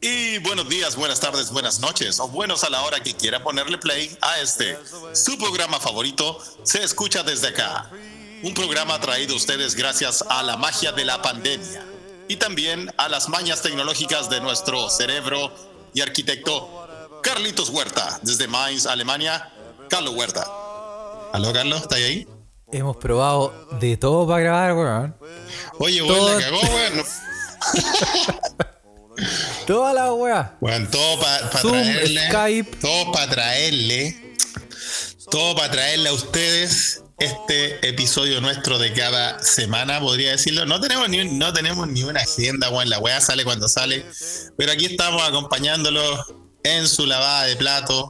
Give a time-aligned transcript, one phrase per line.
[0.00, 3.78] Y buenos días, buenas tardes, buenas noches, o buenos a la hora que quiera ponerle
[3.78, 4.78] play a este,
[5.12, 7.90] su programa favorito, se escucha desde acá.
[8.44, 11.84] Un programa traído a ustedes gracias a la magia de la pandemia
[12.28, 15.52] y también a las mañas tecnológicas de nuestro cerebro
[15.94, 19.50] y arquitecto Carlitos Huerta, desde Mainz, Alemania.
[19.88, 20.63] Carlos Huerta.
[21.34, 21.82] ¿Aló, Carlos?
[21.82, 22.28] ¿Está ahí?
[22.70, 25.16] Hemos probado de todo para grabar, weón.
[25.80, 27.04] Oye, weón, la cagó, weón.
[29.66, 30.56] Toda la weá.
[30.60, 32.26] Bueno, todo para Zoom, traerle.
[32.28, 32.76] Skype.
[32.76, 34.36] Todo para traerle.
[35.28, 40.66] Todo para traerle a ustedes este episodio nuestro de cada semana, podría decirlo.
[40.66, 42.88] No tenemos ni, no tenemos ni una agenda, weón.
[42.88, 44.06] La weá sale cuando sale.
[44.56, 48.08] Pero aquí estamos acompañándolos en su lavada de plato,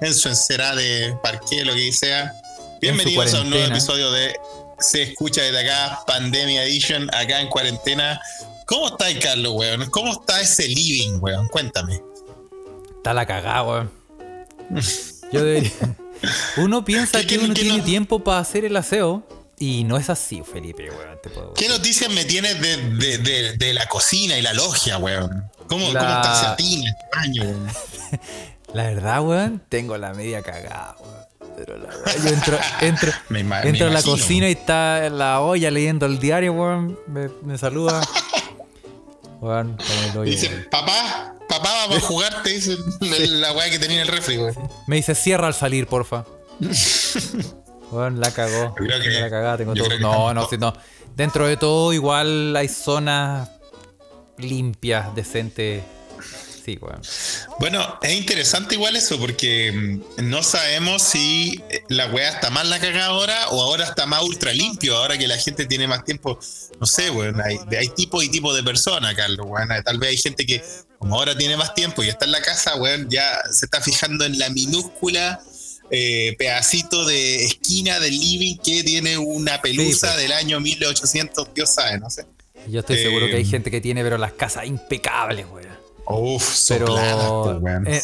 [0.00, 2.34] en su encerada de parqué, lo que sea.
[2.80, 4.36] Bienvenidos a un nuevo episodio de
[4.78, 8.20] Se escucha desde acá, Pandemia Edition, acá en cuarentena.
[8.66, 9.90] ¿Cómo está el Carlos, weón?
[9.90, 11.48] ¿Cómo está ese living, weón?
[11.48, 12.00] Cuéntame.
[12.96, 13.90] Está la cagada, weón.
[15.32, 15.72] Yo debería.
[16.58, 19.26] Uno piensa ¿Qué- que uno tiene no- tiempo para hacer el aseo.
[19.60, 21.18] Y no es así, Felipe, weón.
[21.22, 24.98] Te puedo- ¿Qué noticias me tienes de, de- de- de la cocina y la logia,
[24.98, 25.50] weón?
[25.68, 27.68] ¿Cómo, La- cómo está ese atín, el baño, weón?
[28.74, 31.27] La verdad, weón, tengo la media cagada, weón.
[31.58, 31.88] Pero la
[32.22, 35.70] yo entro, entro, Me ima- me entro a la cocina y está en la olla
[35.70, 36.98] leyendo el diario, weón.
[37.06, 38.00] Me, me saluda.
[39.40, 43.78] Weón, como el hoyo, Dice, papá, papá, vamos a jugar, te dice la weá que
[43.78, 44.54] tenía en el refri, weón.
[44.88, 46.24] Me dice, cierra al salir, porfa.
[47.92, 48.74] Weón, la cagó.
[48.80, 49.98] Yo creo que- Tengo la cagada, tengo todo.
[50.00, 50.72] No, no, sí, no.
[51.14, 53.48] Dentro de todo, igual hay zonas
[54.38, 55.82] limpias, decentes.
[56.68, 57.00] Sí, weón.
[57.60, 62.78] Bueno, es interesante igual eso, porque mm, no sabemos si la weá está más la
[62.78, 66.38] cagada ahora o ahora está más ultra limpio, ahora que la gente tiene más tiempo.
[66.78, 69.68] No sé, weón, hay, hay tipo y tipo de personas, Carlos, weón.
[69.82, 70.62] Tal vez hay gente que,
[70.98, 74.26] como ahora tiene más tiempo y está en la casa, weón, ya se está fijando
[74.26, 75.40] en la minúscula
[75.90, 80.22] eh, pedacito de esquina del living que tiene una pelusa pues.
[80.22, 82.26] del año 1800, Dios sabe, no sé.
[82.66, 85.67] Yo estoy seguro que hay Eh, gente que tiene, pero las casas impecables, weón.
[86.08, 87.86] Uf, Pero sopladas, po, weón.
[87.86, 88.02] eh,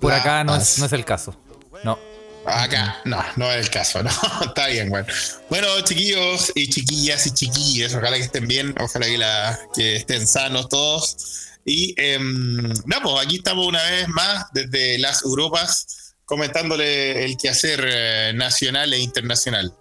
[0.00, 1.36] por acá no es, no es el caso.
[1.84, 1.98] No.
[2.44, 4.10] Acá, no, no es el caso, no,
[4.44, 5.06] está bien, bueno.
[5.48, 10.26] Bueno, chiquillos y chiquillas y chiquillas, ojalá que estén bien, ojalá que, la, que estén
[10.26, 11.50] sanos todos.
[11.64, 17.84] Y em, no, pues aquí estamos una vez más desde las Europas comentándole el quehacer
[17.86, 19.72] eh, nacional e internacional.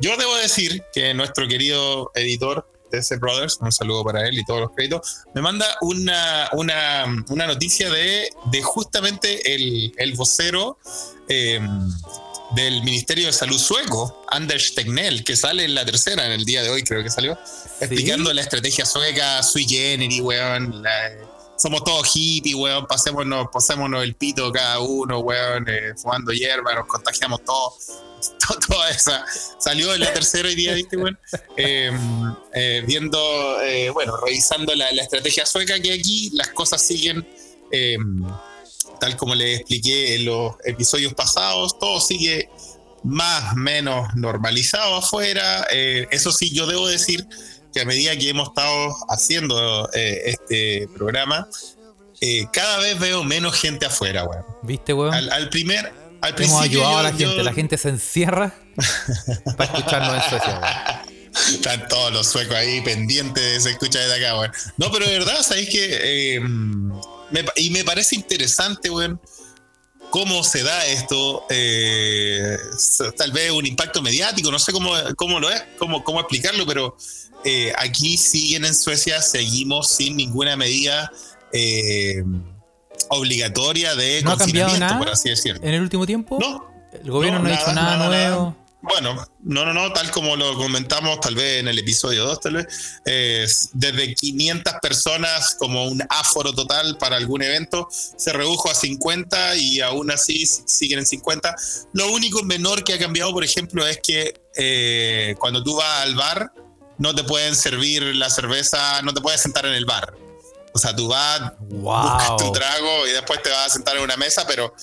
[0.00, 4.60] Yo debo decir que nuestro querido editor TC Brothers, un saludo para él y todos
[4.60, 10.78] los créditos, me manda una, una, una noticia de, de justamente el, el vocero
[11.28, 11.60] eh,
[12.56, 16.62] del Ministerio de Salud sueco, Anders Tegnell, que sale en la tercera, en el día
[16.62, 17.38] de hoy creo que salió,
[17.80, 20.82] explicando la estrategia sueca, sui generis, weón.
[20.82, 21.12] la-
[21.56, 26.86] somos todos hippies, weón, pasémonos, pasémonos el pito cada uno, weón, eh, fumando hierba, nos
[26.86, 27.74] contagiamos todos.
[28.48, 29.24] To- Toda esa
[29.58, 31.18] salió en la tercera hoy día, ¿viste, weón?
[31.56, 31.90] Eh,
[32.54, 37.26] eh, viendo, eh, bueno, revisando la, la estrategia sueca, que aquí las cosas siguen
[39.00, 42.48] tal como les expliqué en los episodios pasados, todo sigue
[43.02, 45.66] más o menos normalizado afuera.
[45.70, 47.26] Eso sí, yo debo decir
[47.72, 51.48] que a medida que hemos estado haciendo este programa,
[52.52, 54.44] cada vez veo menos gente afuera, weón.
[54.62, 55.14] ¿Viste, weón?
[55.14, 55.92] Al, al primer,
[56.22, 57.42] al Hemos ayudado a la yo- gente.
[57.44, 58.54] La gente se encierra
[59.56, 61.02] para escucharnos en Suecia.
[61.52, 64.52] Están todos los suecos ahí pendientes de se escucha desde acá, weón.
[64.76, 69.20] No, pero de verdad, ¿sabéis que eh, me pa- y me parece interesante, weón,
[70.10, 71.44] cómo se da esto.
[71.50, 72.56] eh,
[73.16, 76.96] tal vez un impacto mediático, no sé cómo, cómo lo es, cómo, cómo explicarlo, pero
[77.44, 81.10] eh, aquí siguen en Suecia, seguimos sin ninguna medida
[81.52, 82.24] eh,
[83.08, 84.98] obligatoria de ¿No ha cambiado nada?
[84.98, 85.62] por así decirlo.
[85.62, 86.38] ¿En el último tiempo?
[86.40, 88.56] No, El gobierno no, ha dicho nada, nuevo.
[88.82, 92.54] Bueno, no, no, no, tal como lo comentamos tal vez en el episodio 2, tal
[92.54, 98.74] vez, eh, desde 500 personas como un aforo total para algún evento, se redujo a
[98.74, 101.54] 50 y aún así siguen en 50.
[101.92, 106.14] Lo único menor que ha cambiado, por ejemplo, es que eh, cuando tú vas al
[106.14, 106.50] bar,
[106.96, 110.14] no te pueden servir la cerveza, no te puedes sentar en el bar.
[110.72, 112.52] O sea, tú vas, buscas tu Wow.
[112.52, 114.74] trago y después te vas a sentar en una mesa, pero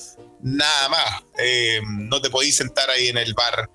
[0.41, 1.05] nada más.
[1.39, 3.69] Eh, no te podís sentar ahí en el bar.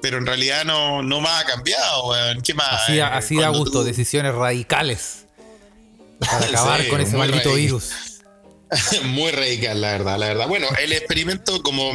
[0.00, 2.40] Pero en realidad no, no más ha cambiado, weón.
[2.42, 2.82] ¿Qué más?
[2.84, 5.26] Así, da- Eh, así da cuando gusto, tú- decisiones radicales.
[6.20, 7.56] Para acabar Sí, con ese maldito radical.
[7.60, 7.90] virus.
[9.04, 10.48] Muy radical, la verdad, la verdad.
[10.48, 11.92] Bueno, el experimento, como,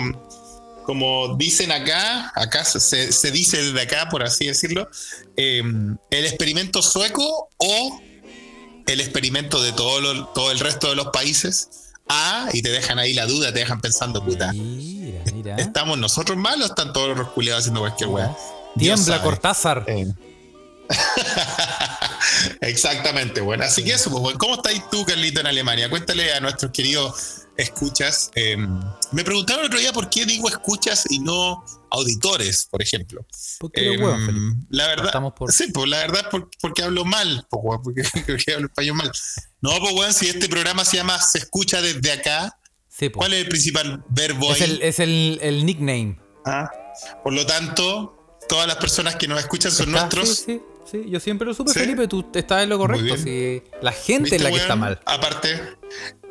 [0.86, 4.90] como dicen acá, acá se, se dice desde acá, por así decirlo,
[5.36, 5.62] eh,
[6.12, 8.02] el experimento sueco o
[8.88, 11.70] el experimento de todo, lo- todo el resto de los países.
[12.10, 14.54] Ah, y te dejan ahí la duda, te dejan pensando, puta.
[14.54, 15.56] Mira, mira.
[15.58, 18.36] ¿Estamos nosotros mal o están todos los culiados haciendo cualquier weá?
[18.78, 19.22] Tiembla.
[19.22, 19.84] Cortázar.
[19.88, 20.08] Eh.
[22.62, 23.64] Exactamente, bueno.
[23.64, 24.40] Así que eso, pues, bueno.
[24.40, 25.90] ¿cómo estáis tú, Carlito, en Alemania?
[25.90, 28.32] Cuéntale a nuestros queridos escuchas.
[28.36, 28.56] eh,
[29.12, 33.26] me preguntaron el otro día por qué digo escuchas y no auditores, por ejemplo.
[33.60, 34.32] Porque eres Eh,
[34.70, 36.30] la verdad, por- sí, pues la verdad
[36.62, 39.12] porque hablo mal, pues, porque, porque hablo español mal.
[39.62, 42.60] No, pues weón, si este programa se llama Se escucha desde acá,
[42.90, 43.20] Sí, po.
[43.20, 44.72] ¿cuál es el principal verbo es ahí?
[44.72, 46.20] el, es el, el nickname.
[46.46, 46.70] Ah,
[47.24, 50.30] Por lo tanto, todas las personas que nos escuchan son Está- nuestros.
[50.30, 51.80] Sí, sí, sí, yo siempre lo supe, ¿Sí?
[51.80, 53.16] Felipe, tú estás en lo correcto.
[53.82, 55.00] La gente ¿Viste, es la que está mal.
[55.06, 55.60] Aparte,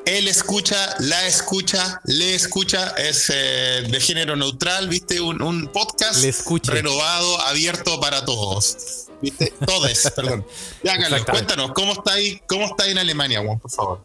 [0.07, 5.21] él escucha, la escucha, le escucha, es eh, de género neutral, ¿viste?
[5.21, 6.25] Un, un podcast
[6.69, 9.09] renovado, abierto para todos.
[9.21, 9.53] ¿Viste?
[9.67, 10.47] Todes, perdón.
[10.85, 14.01] Ya, Carlos, cuéntanos, ¿cómo está ahí, cómo está ahí en Alemania, Juan, por favor?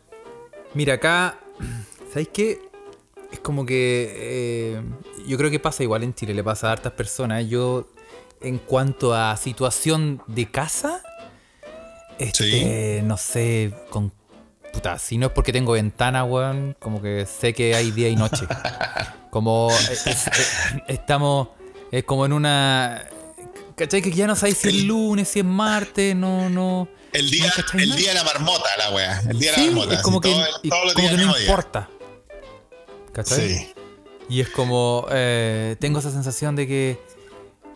[0.74, 1.39] Mira, acá,
[2.09, 2.62] ¿sabéis qué?
[3.31, 4.81] Es como que eh,
[5.27, 7.47] yo creo que pasa igual en Chile, le pasa a hartas personas.
[7.47, 7.88] Yo,
[8.41, 11.01] en cuanto a situación de casa,
[12.17, 14.11] este, no sé, con
[14.73, 18.15] puta, si no es porque tengo ventana, weón, como que sé que hay día y
[18.15, 18.45] noche.
[19.31, 20.51] Como es- es- es-
[20.89, 21.47] estamos,
[21.89, 23.01] es como en una.
[23.77, 24.01] ¿Cachai?
[24.01, 26.89] Que ya no sabéis si es lunes, si es martes, no, no.
[27.13, 29.21] El día, ¿No cachai el día de la marmota, la wea.
[29.29, 29.94] El día de Sí, la marmota.
[29.95, 31.41] es como que, todo- y- como que no día.
[31.45, 31.89] importa.
[33.13, 33.47] ¿Cachai?
[33.55, 33.73] Sí.
[34.27, 36.99] Y es como, eh, tengo esa sensación de que,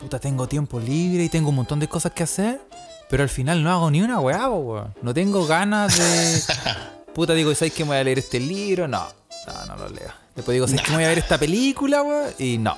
[0.06, 2.62] puta, tengo tiempo libre y tengo un montón de cosas que hacer,
[3.10, 4.94] pero al final no hago ni una weá, weón.
[5.02, 6.42] No tengo ganas de...
[7.16, 8.88] Puta, digo, ¿sabes que me voy a leer este libro?
[8.88, 9.08] No,
[9.48, 10.14] no, no lo leo.
[10.36, 12.30] Después digo, ¿sabes que me voy a ver esta película, weón?
[12.38, 12.78] Y no.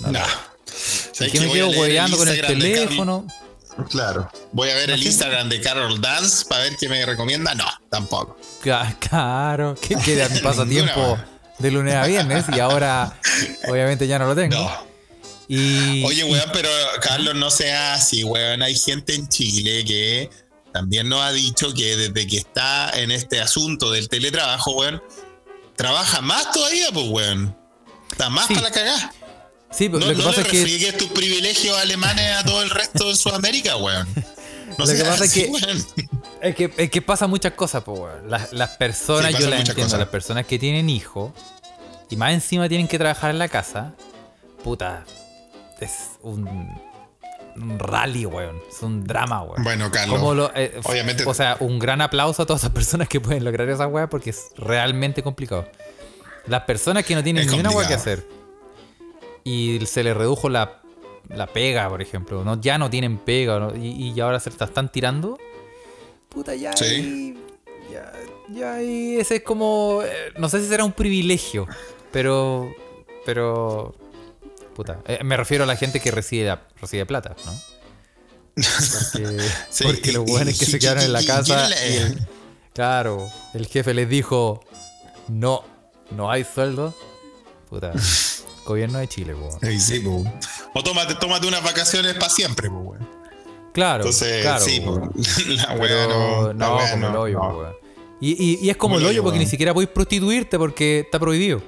[0.00, 0.20] no No.
[0.66, 3.26] ¿Sabes que me quedo hueveando con el teléfono.
[3.88, 4.30] Claro.
[4.52, 5.02] Voy a ver el.
[5.02, 7.54] Instagram de Carol Dance para ver qué me recomienda.
[7.54, 8.36] No, tampoco.
[8.60, 11.16] Claro, que queda mi pasatiempo
[11.58, 13.18] de lunes a viernes y ahora
[13.68, 14.56] obviamente ya no lo tengo.
[14.56, 14.95] No.
[15.48, 16.68] Y, Oye, weón, pero
[17.00, 18.62] Carlos, no sea así, weón.
[18.62, 20.30] Hay gente en Chile que
[20.72, 25.02] también nos ha dicho que desde que está en este asunto del teletrabajo, weón,
[25.76, 27.56] trabaja más todavía, pues, weón.
[28.10, 28.54] Está más Sí.
[28.54, 29.14] para la cagada.
[29.70, 32.62] sí, pero No, lo que no pasa le es que tus privilegios alemanes a todo
[32.62, 34.06] el resto de Sudamérica, weón.
[34.78, 35.86] No Lo que pasa es que- weón.
[36.42, 38.30] Es que, es que pasa muchas cosas, pues, weón.
[38.30, 39.98] Las, las personas, Sí, yo pasan las entiendo, cosas.
[40.00, 41.32] las personas que tienen hijos
[42.10, 43.94] y más encima tienen que trabajar en la casa,
[44.64, 45.04] puta,
[45.80, 46.46] es un,
[47.56, 48.60] un rally, weón.
[48.68, 49.62] Es un drama, weón.
[49.64, 50.18] Bueno, Carlos.
[50.18, 53.44] Como lo- eh, obviamente- O sea, un gran aplauso a todas esas personas que pueden
[53.44, 55.68] lograr esa weá porque es realmente complicado.
[56.46, 58.24] Las personas que no tienen ni una weá que hacer
[59.44, 60.80] y se les redujo la,
[61.28, 62.60] la pega, por ejemplo, ¿no?
[62.60, 63.74] ya no tienen pega ¿no?
[63.76, 65.38] y, y ahora se la están tirando,
[66.28, 66.84] puta, ya Sí.
[66.84, 67.38] ahí-
[67.92, 68.12] ya,
[68.52, 71.66] ya ahí ese es como, eh, no sé si será un privilegio,
[72.12, 72.72] pero,
[73.24, 73.94] pero,
[74.76, 77.52] puta, eh, me refiero a la gente que recibe, recibe plata, ¿no?
[78.54, 79.38] Porque,
[79.70, 81.68] Sí, porque y- los buenos que y- se quedaron en la casa.
[81.84, 82.26] el-
[82.74, 84.60] claro, el jefe les dijo:
[85.28, 85.64] No,
[86.10, 86.94] no hay sueldo.
[87.68, 87.92] Puta,
[88.66, 89.34] gobierno de Chile.
[89.62, 90.24] Ay, sí, po.
[90.74, 93.06] O tómate, tómate unas vacaciones para siempre, weón.
[93.72, 94.64] Claro, Entonces, claro.
[94.64, 95.00] sí, po.
[95.00, 95.12] po.
[95.48, 96.06] la Pero weá
[96.54, 96.80] no.
[96.90, 97.58] como no, el hoyo, no.
[97.58, 97.74] weón.
[98.20, 99.50] Y, y- y es como el hoyo porque ni weón.
[99.50, 101.62] siquiera podéis prostituirte porque está prohibido.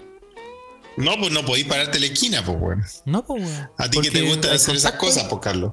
[0.99, 2.85] No, pues no podéis pararte la esquina, pues, weón.
[3.05, 3.71] No, pues, weón.
[3.79, 5.73] A ti que te gusta hacer esas cosas, pues, Carlos.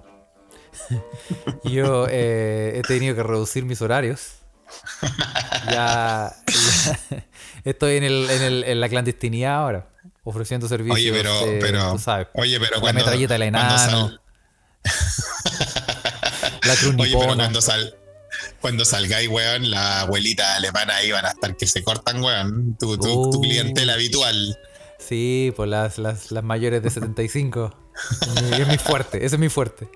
[1.63, 4.34] Yo eh, he tenido que reducir mis horarios.
[5.70, 7.24] Ya, ya
[7.63, 9.88] estoy en, el, en, el- en la clandestinidad ahora,
[10.24, 10.96] ofreciendo servicios.
[10.98, 14.20] Oye, pero, eh, pero, tú sabes, oye, pero la cuando, metralleta del cuando enano,
[16.65, 17.96] la cruz oye, pero cuando sal,
[18.62, 22.75] cuando salgáis, weón, la abuelita alemana van a estar que se cortan, weón.
[22.79, 23.41] Tu, tu, tu Uh.
[23.41, 24.58] clientela habitual.
[25.07, 27.74] Sí, pues las, las, las mayores de 75.
[28.50, 29.88] Y es mi fuerte, ese es mi fuerte.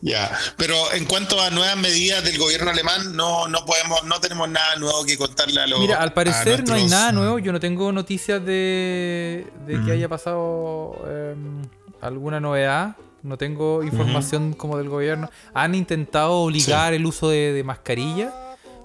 [0.00, 0.30] Ya.
[0.56, 4.76] Pero en cuanto a nuevas medidas del gobierno alemán, no, no podemos, no tenemos nada
[4.76, 5.80] nuevo que contarle a los.
[5.80, 7.38] Mira, al parecer no hay nada nuevo.
[7.38, 9.86] Yo no tengo noticias de, de Mm.
[9.86, 11.62] que haya pasado em,
[12.00, 12.96] alguna novedad.
[13.22, 15.28] No tengo información como del gobierno.
[15.52, 18.32] Han intentado obligar el uso de, de mascarilla,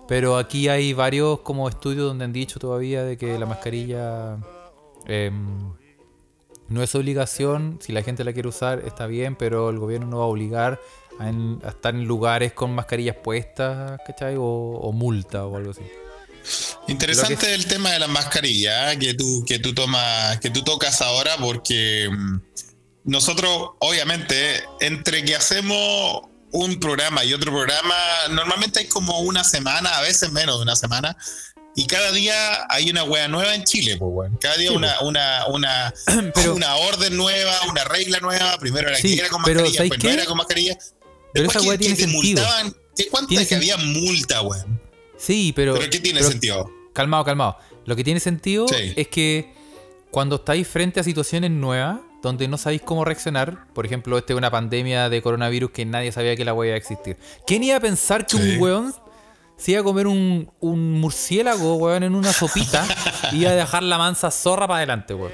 [0.10, 4.36] pero aquí hay varios como estudios donde han dicho todavía de que la mascarilla
[5.08, 5.74] em,
[6.68, 7.80] no es obligación.
[7.82, 10.80] Si la gente la quiere usar está bien, pero el gobierno no va a obligar
[11.20, 14.36] a, estar en lugares con mascarillas puestas, ¿cachai?
[14.38, 15.84] O, o multa o algo así.
[16.88, 19.00] Interesante el tema de las mascarillas ¿eh?
[19.00, 22.40] que tú, que tú tomas, que tú tocas ahora, porque mm,
[23.06, 26.22] nosotros, obviamente, entre que hacemos
[26.52, 27.96] un programa y otro programa,
[28.30, 31.18] normalmente hay como una semana, a veces menos de una semana,
[31.78, 34.38] y cada día hay una wea nueva en Chile, pues, weón.
[34.38, 35.94] Cada día una, una, una,
[36.54, 38.58] una orden nueva, una regla nueva.
[38.60, 40.78] Primero era que era con mascarilla, después no era con mascarilla.
[41.34, 42.44] Pero esa wea tiene sentido.
[43.12, 44.82] ¿Cuánto es que había multa, weón?
[45.18, 45.74] Sí, pero.
[45.74, 46.72] ¿Pero qué tiene sentido?
[46.94, 47.58] Calmado, calmado.
[47.86, 49.54] Lo que tiene sentido es que
[50.12, 54.38] cuando estáis frente a situaciones nuevas, donde no sabéis cómo reaccionar, por ejemplo, esta es
[54.38, 57.18] una pandemia de coronavirus que nadie sabía que la wea iba a existir.
[57.46, 58.96] ¿Quién iba a pensar que un weón
[59.58, 62.86] se iba a comer un, murciélago, weón, en una sopita
[63.32, 65.34] y iba a dejar la mansa zorra para adelante, weón.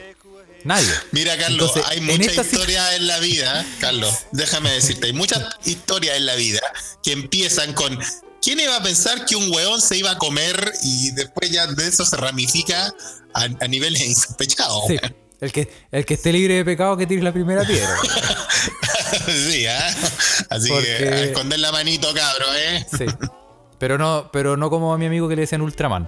[0.63, 0.93] Nadie.
[1.11, 6.27] Mira, Carlos, hay muchas historias en la vida, Carlos, déjame decirte, hay muchas historias en
[6.27, 6.61] la vida
[7.01, 7.97] que empiezan con
[8.41, 11.87] ¿Quién iba a pensar que un weón se iba a comer y después ya de
[11.87, 12.91] eso se ramifica
[13.33, 14.85] a, niveles insospechados?
[14.87, 14.97] Sí.
[15.39, 17.95] El que, el que esté libre de pecado que tire la primera piedra.
[19.27, 19.95] sí, ¿eh?
[20.49, 22.85] Así que a esconder la manito, cabro, ¿eh?
[22.97, 23.05] Sí.
[23.81, 26.07] Pero no, pero no como a mi amigo que le decían Ultraman.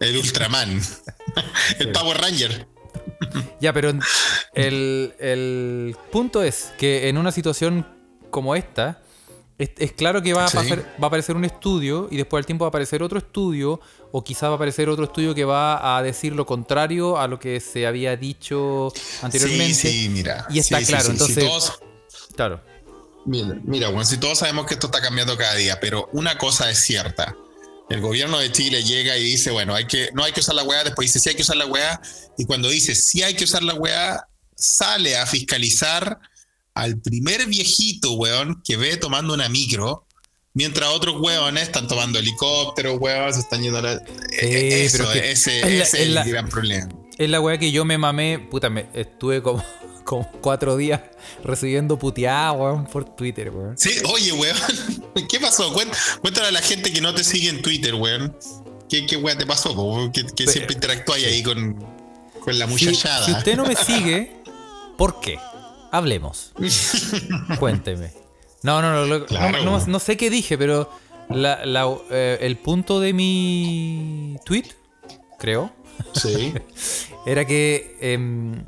[0.00, 0.80] El Ultraman.
[1.78, 2.66] el Power Ranger.
[3.60, 3.92] Ya, pero
[4.54, 7.86] el, punto es que en una situación
[8.30, 9.02] como esta,
[9.58, 12.68] es, claro que va a, va a aparecer un estudio y después al tiempo va
[12.68, 13.78] a aparecer otro estudio
[14.10, 17.38] o quizá va a aparecer otro estudio que va a decir lo contrario a lo
[17.38, 19.74] que se había dicho anteriormente.
[19.74, 20.46] Sí, sí, mira.
[20.48, 21.72] Y está claro, entonces...
[22.34, 22.62] Claro.
[23.26, 26.70] Mira, mira, bueno, si todos sabemos que esto está cambiando cada día, pero una cosa
[26.70, 27.36] es cierta.
[27.88, 30.62] El gobierno de Chile llega y dice, bueno, hay que, no hay que usar la
[30.62, 32.00] weá, después dice, sí hay que usar la weá,
[32.38, 36.18] y cuando dice, sí hay que usar la weá, sale a fiscalizar
[36.74, 40.06] al primer viejito, weón, que ve tomando una micro,
[40.54, 43.92] mientras otros weones están tomando helicópteros, weón, se están yendo a la...
[44.40, 46.88] E-, eso, ese, es, el gran problema.
[47.18, 49.64] Es la weá que yo me mamé, puta, me estuve como
[50.06, 51.02] como cuatro días
[51.44, 53.76] recibiendo puteada, weón, por Twitter, weón.
[53.76, 54.56] Sí, oye, weón,
[55.28, 55.70] ¿qué pasó?
[55.72, 58.34] Cuéntale a la gente que no te sigue en Twitter, weón.
[58.88, 59.74] ¿Qué, qué weón te pasó?
[60.12, 61.84] Que, siempre interactúas ahí con,
[62.40, 63.26] con la muchachada.
[63.26, 64.42] Si, usted no me sigue,
[64.96, 65.38] ¿por qué?
[65.90, 66.52] Hablemos.
[67.58, 68.12] Cuénteme.
[68.62, 70.90] No, no, no, no, sé qué dije, pero
[71.30, 74.66] eh, el punto de mi tweet,
[75.38, 75.72] creo,
[76.14, 76.54] sí.
[77.26, 78.64] era que em,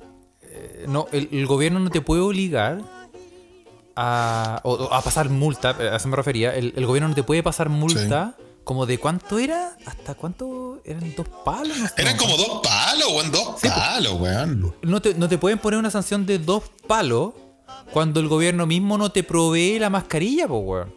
[0.88, 2.80] no, el, gobierno no te puede obligar
[3.94, 8.34] a, a pasar multa, a eso me refería, el, gobierno no te puede pasar multa.
[8.64, 11.74] Como de cuánto era, hasta cuánto eran dos palos.
[11.96, 14.74] eran como dos palos, weón, dos palos, weón.
[14.82, 17.32] No te, no te pueden poner una sanción de dos palos
[17.94, 20.94] cuando el gobierno mismo no te provee la mascarilla, pues, weón.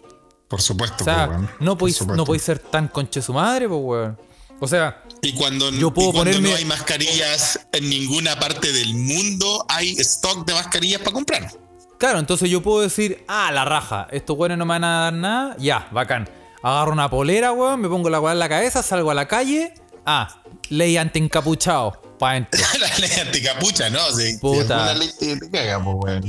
[0.49, 1.49] Por supuesto, o sea, weón.
[1.61, 4.17] No podéis no ser tan conche su madre, pues, weón.
[4.63, 9.93] O sea, y cuando, yo puedo no hay mascarillas en ninguna parte del mundo, hay
[9.97, 11.51] stock de mascarillas para comprar.
[11.97, 15.13] Claro, entonces yo puedo decir, ah, la raja, estos weones no me van a dar
[15.13, 16.29] nada, ya, bacán.
[16.61, 19.73] Agarro una polera, weón, me pongo la weá en la cabeza, salgo a la calle,
[20.05, 22.61] ah, ley anti-encapuchado, pa' dentro.
[22.79, 23.99] la ley anticapucha, ¿no?
[24.11, 24.93] Sí, Puta.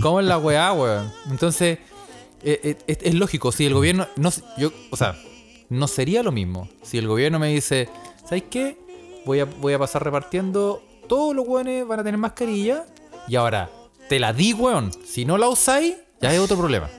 [0.01, 1.13] ¿Cómo es la weá, weón?
[1.31, 1.81] Entonces,
[2.43, 5.17] eh, eh, es, es, lógico, si el gobierno, no, yo, o sea,
[5.69, 6.69] no sería lo mismo.
[6.83, 7.89] Si el gobierno me dice,
[8.25, 8.79] ¿sabes qué?
[9.25, 10.83] Voy a, voy a pasar repartiendo.
[11.09, 12.87] Todos los weones van a tener mascarilla.
[13.29, 13.71] Y ahora,
[14.09, 14.93] te la di, weón.
[15.07, 16.91] Si no la usáis, ya es otro problema.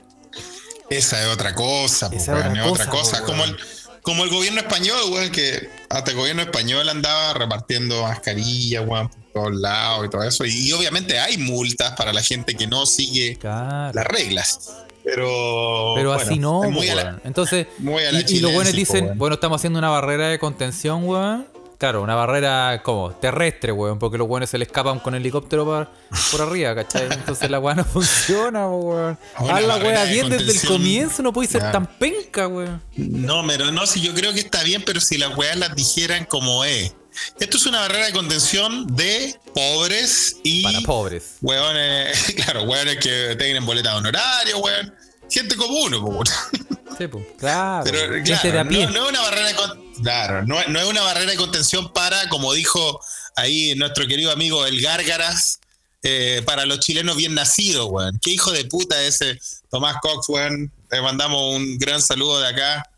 [0.90, 3.22] Esa es otra cosa, Esa es otra, cosa.
[3.24, 3.56] Como el,
[4.02, 9.32] como el gobierno español, weón, que hasta el gobierno español andaba repartiendo mascarillas, weón, por
[9.32, 10.44] todos lados y todo eso.
[10.44, 14.84] Y, obviamente hay multas para la gente que no sigue las reglas.
[15.04, 16.88] Pero, pero así no, muy
[17.24, 21.46] Entonces, y, los buenos dicen, bueno, estamos haciendo una barrera de contención, weón.
[21.76, 25.88] Claro, una barrera como terrestre, weón, porque los buenos se le escapan con helicóptero por,
[26.30, 27.08] por arriba, ¿cachai?
[27.12, 29.18] Entonces la weá no funciona, weón.
[29.34, 32.80] Haz la weá bien desde el comienzo, no puede ser tan penca, weón.
[32.96, 36.24] No, pero no, si yo creo que está bien, pero si las weas las dijeran
[36.24, 36.94] como es.
[37.38, 40.62] Esto es una barrera de contención de pobres y.
[40.62, 41.36] Para pobres.
[41.40, 44.94] Hueones, claro, hueones que tienen boleta honorario, hueón.
[45.30, 46.30] Gente como uno, pues.
[46.98, 47.84] Sí, pues, claro.
[47.84, 49.54] Pero, claro, no, no, es una barrera de
[50.02, 53.00] Claro, no, no, es una barrera de contención para, como dijo
[53.36, 55.60] ahí nuestro querido amigo El Gárgaras,
[56.02, 58.18] eh, para los chilenos bien nacidos, weón.
[58.20, 59.38] Qué hijo de puta ese
[59.70, 60.72] Tomás Cox, weón.
[60.90, 62.90] Le mandamos un gran saludo de acá.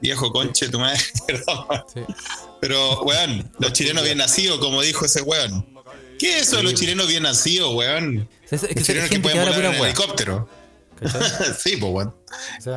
[0.00, 1.66] Viejo conche, tu madre, perdón.
[1.92, 2.00] Sí.
[2.60, 5.66] Pero, weón, los chilenos bien nacidos, como dijo ese weón.
[6.18, 8.28] ¿Qué es eso de los chilenos bien nacidos, weón?
[8.50, 10.48] Es, que los chilenos que pueden volar en helicóptero.
[11.58, 12.14] sí, pues, weón.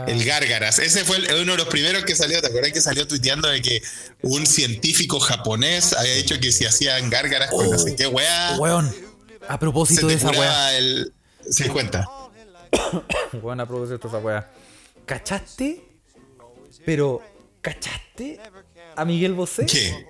[0.08, 0.80] el Gárgaras.
[0.80, 2.40] Ese fue uno de los primeros que salió.
[2.42, 3.82] ¿Te acuerdas que salió tuiteando de que
[4.22, 8.58] un científico japonés había dicho que si hacían Gárgaras con no sé qué weá.
[8.60, 8.94] Weón.
[9.48, 10.78] A propósito de esa weá.
[10.78, 11.14] El...
[11.50, 12.08] Se cuenta.
[13.42, 14.52] weón, a propósito de esa weá.
[15.06, 15.91] ¿Cachaste?
[16.86, 17.22] Pero,
[17.62, 18.40] ¿cachaste
[18.96, 19.66] a Miguel Bosé?
[19.66, 20.06] ¿Qué?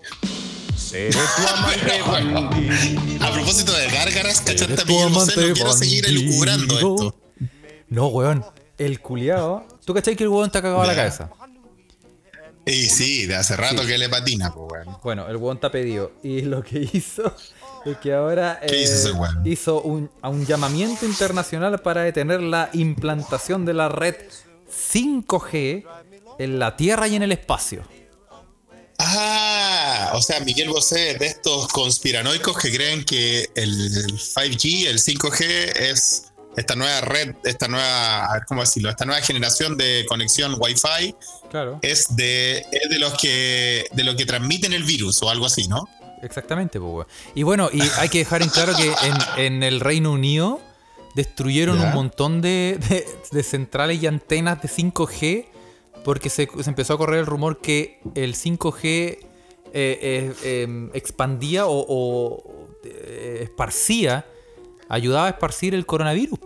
[3.22, 5.48] a propósito de gárgaras, ¿cachaste a Miguel Bosé?
[5.48, 7.16] No quiero seguir elucubrando esto.
[7.88, 8.46] No, weón.
[8.78, 9.66] El culiado.
[9.86, 11.30] ¿Tú cachai que el weón está cagado a la cabeza?
[12.66, 14.98] Y sí, de hace rato que le patina, pues weón.
[15.04, 16.12] Bueno, el weón está pedido.
[16.24, 17.36] Y lo que hizo
[17.86, 23.74] es que ahora hizo, eh, hizo un, un llamamiento internacional para detener la implantación de
[23.74, 24.16] la red
[24.72, 25.86] 5G
[26.44, 27.84] en la Tierra y en el espacio.
[28.98, 35.44] Ah, o sea, Miguel Bosé de estos conspiranoicos que creen que el 5G, el 5G
[35.76, 38.90] es esta nueva red, esta nueva, ¿cómo decirlo?
[38.90, 41.16] Esta nueva generación de conexión Wi-Fi
[41.50, 41.80] claro.
[41.82, 45.68] es de, es de los que de lo que transmiten el virus o algo así,
[45.68, 45.88] ¿no?
[46.22, 47.08] Exactamente, pues.
[47.34, 48.94] Y bueno, y hay que dejar en claro que
[49.38, 50.62] en, el Reino Unido
[51.16, 52.78] destruyeron un montón de,
[53.44, 55.46] centrales y antenas de 5G
[56.04, 62.68] porque se, empezó a correr el rumor que el 5G eh, eh, em, expandía o,
[62.84, 64.26] eh, esparcía,
[64.90, 66.40] ayudaba a esparcir el coronavirus.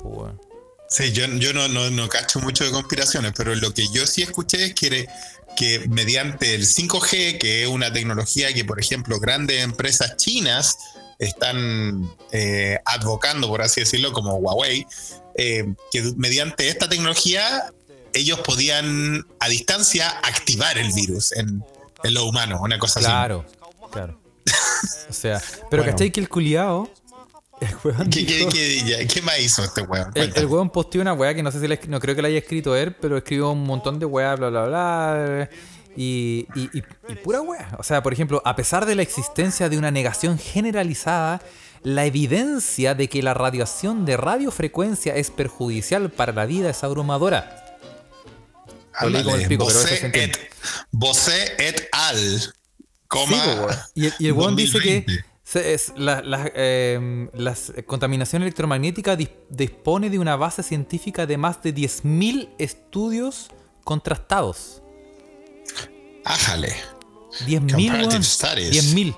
[0.88, 5.88] Sí, yo, no, cacho mucho de conspiraciones, pero lo que yo sí escuché es que
[5.90, 10.78] mediante el 5G, que es una tecnología que, por ejemplo, grandes empresas chinas
[11.18, 12.08] están
[12.86, 14.86] advocando, por así decirlo, como Huawei,
[15.36, 15.74] que
[16.16, 17.74] mediante esta tecnología
[18.16, 21.64] ellos podían a distancia activar el virus en,
[22.04, 23.08] en lo humano, una cosa así.
[23.08, 23.46] Claro,
[23.92, 24.20] claro.
[25.10, 25.94] O sea, pero bueno.
[25.94, 26.90] ¿cachai que el culiao?
[27.62, 30.12] El ¿Qué, qué, qué, más hizo este weón?
[30.14, 32.28] El, el, weón posteó una weá que no sé si le, no creo que la
[32.28, 35.50] haya escrito él, pero escribió un montón de weá, bla, bla, bla.
[35.96, 37.76] Y, y, y, y pura weá.
[37.80, 41.42] O sea, por ejemplo, a pesar de la existencia de una negación generalizada,
[41.82, 47.65] la evidencia de que la radiación de radiofrecuencia es perjudicial para la vida es abrumadora.
[50.92, 52.54] Bosé, et, al.
[53.08, 53.38] Coma,
[53.94, 55.06] y, el weón dice que
[55.96, 57.30] la, em,
[57.86, 63.52] contaminación electromagnética dispone de una base científica de más de 10.000 estudios
[63.84, 64.82] contrastados.
[66.24, 66.76] Ájale.
[67.46, 68.08] 10.000.
[68.72, 69.16] 10.000.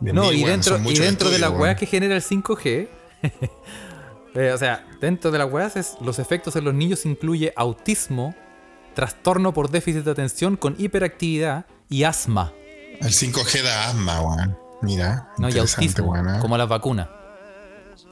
[0.00, 2.88] No, y dentro, y dentro de las weas que genera el 5G,
[4.34, 8.34] eh, o sea, dentro de las weas los efectos en los niños incluye autismo,
[9.00, 12.52] trastorno por déficit de atención con hiperactividad y asma.
[13.00, 14.58] El 5G da asma, weón.
[14.82, 15.32] Mira.
[15.38, 16.38] No, y autismo, ¿eh?
[16.38, 17.08] como las vacunas.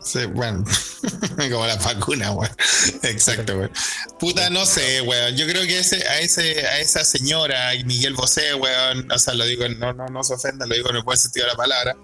[0.01, 0.65] Sí, bueno,
[1.53, 2.51] como las vacunas, weón.
[3.03, 3.71] Exacto, weón.
[4.19, 5.37] Puta, no sé, weón.
[5.37, 9.45] Yo creo que ese, a, ese, a esa señora, Miguel Bosé, weón, o sea, lo
[9.45, 11.97] digo, no, no, no se ofenda, lo digo en el buen sentido de la palabra.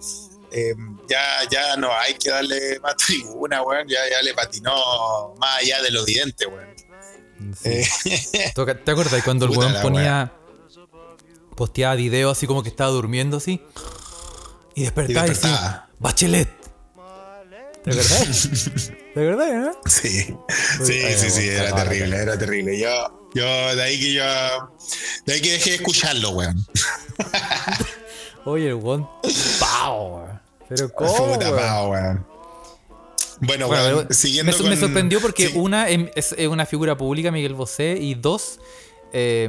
[0.52, 0.74] Eh,
[1.08, 3.88] ya, ya no hay que darle más tribuna, weón.
[3.88, 6.74] Ya, ya le patinó más allá de lo evidente, weón.
[7.64, 7.86] Eh,
[8.54, 10.32] ¿Te acuerdas cuando el weón ponía.
[11.54, 13.62] posteaba videos así como que estaba durmiendo así?
[14.74, 16.48] Y despertaba y, decía, Bachelet.
[17.84, 18.26] ¿De verdad?
[19.14, 19.72] ¿De verdad, no?
[19.86, 20.36] Sí,
[20.84, 22.78] sí, sí, sí, era terrible, era terrible.
[22.78, 24.24] Yo, yo, de ahí que yo.
[25.26, 26.66] De ahí que dejé de escucharlo, weón.
[28.46, 29.08] Oye, el weón.
[29.60, 30.26] ¡Pau!
[30.68, 31.34] Pero ¿cómo?
[31.34, 31.50] Puta,
[31.86, 32.33] weón.
[33.40, 37.98] Bueno, bueno, siguiendo me, me sorprendió porque una em, es, una figura pública, Miguel Bosé,
[38.00, 38.60] y dos,
[39.12, 39.48] eh,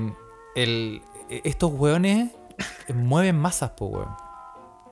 [0.56, 2.32] el, estos weones
[2.93, 4.10] mueven masas, po, weón.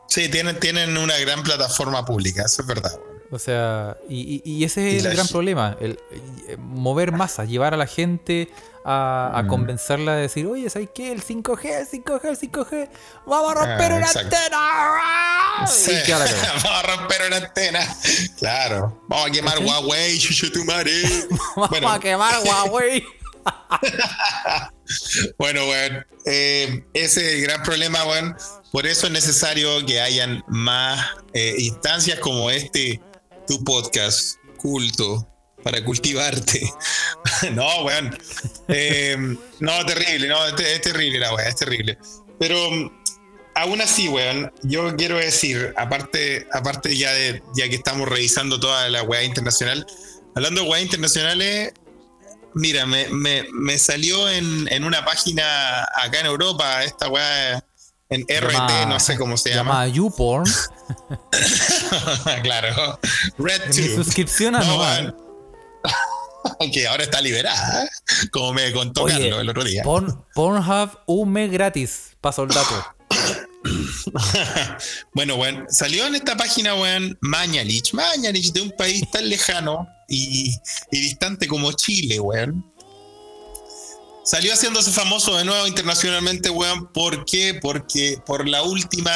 [0.07, 2.99] Sí, tienen, tienen una gran plataforma pública, eso es verdad.
[3.31, 5.99] O sea, y, ese es el gran problema, el,
[6.47, 8.49] eh, mover masas, llevar a la gente
[8.85, 9.47] a, mm.
[9.47, 11.11] convencerla de decir, oye, ¿sabes qué?
[11.11, 12.89] El 5G, el 5G, el 5G,
[13.25, 15.67] vamos a romper ah, una antena.
[15.67, 17.97] Sí, vamos a romper una antena.
[18.37, 21.03] Claro, vamos a quemar Huawei, chuchutumare.
[21.55, 23.03] vamos a quemar Huawei.
[25.37, 28.35] bueno, bueno, eh, ese es el gran problema, bueno.
[28.71, 32.99] Por eso es necesario que hayan más eh, instancias como este,
[33.47, 35.27] tu podcast, culto,
[35.63, 36.71] para cultivarte.
[37.53, 38.17] no, weón.
[38.67, 41.97] Eh, no, terrible, no, es, terrible la weá, es terrible.
[42.39, 42.57] Pero
[43.55, 48.89] aún así, weón, yo quiero decir, aparte, aparte ya de, ya que estamos revisando toda
[48.89, 49.85] la weá internacional,
[50.35, 51.73] hablando de weá internacionales,
[52.53, 57.63] mira, me, me, me salió en, en, una página acá en Europa, esta weá
[58.09, 59.85] en RT, no sé cómo se llama.
[59.85, 60.45] Llama YouPorn.
[62.43, 62.99] claro.
[63.37, 65.15] Red Mi suscripción anual.
[66.73, 67.89] que ahora está liberada, ¿eh?
[68.31, 69.83] como me contó Oye, Carlos el otro día.
[69.83, 72.15] Porn- Pornhub un mes gratis.
[72.21, 72.85] Paso el dato.
[75.13, 77.93] bueno, weón, salió en esta página, weón, Mañalich.
[77.93, 80.55] Mañalich de un país tan lejano y,
[80.91, 82.65] y distante como Chile, weón.
[84.25, 86.87] Salió haciéndose famoso de nuevo internacionalmente, weón.
[86.93, 87.59] ¿Por qué?
[87.61, 89.11] Porque por la última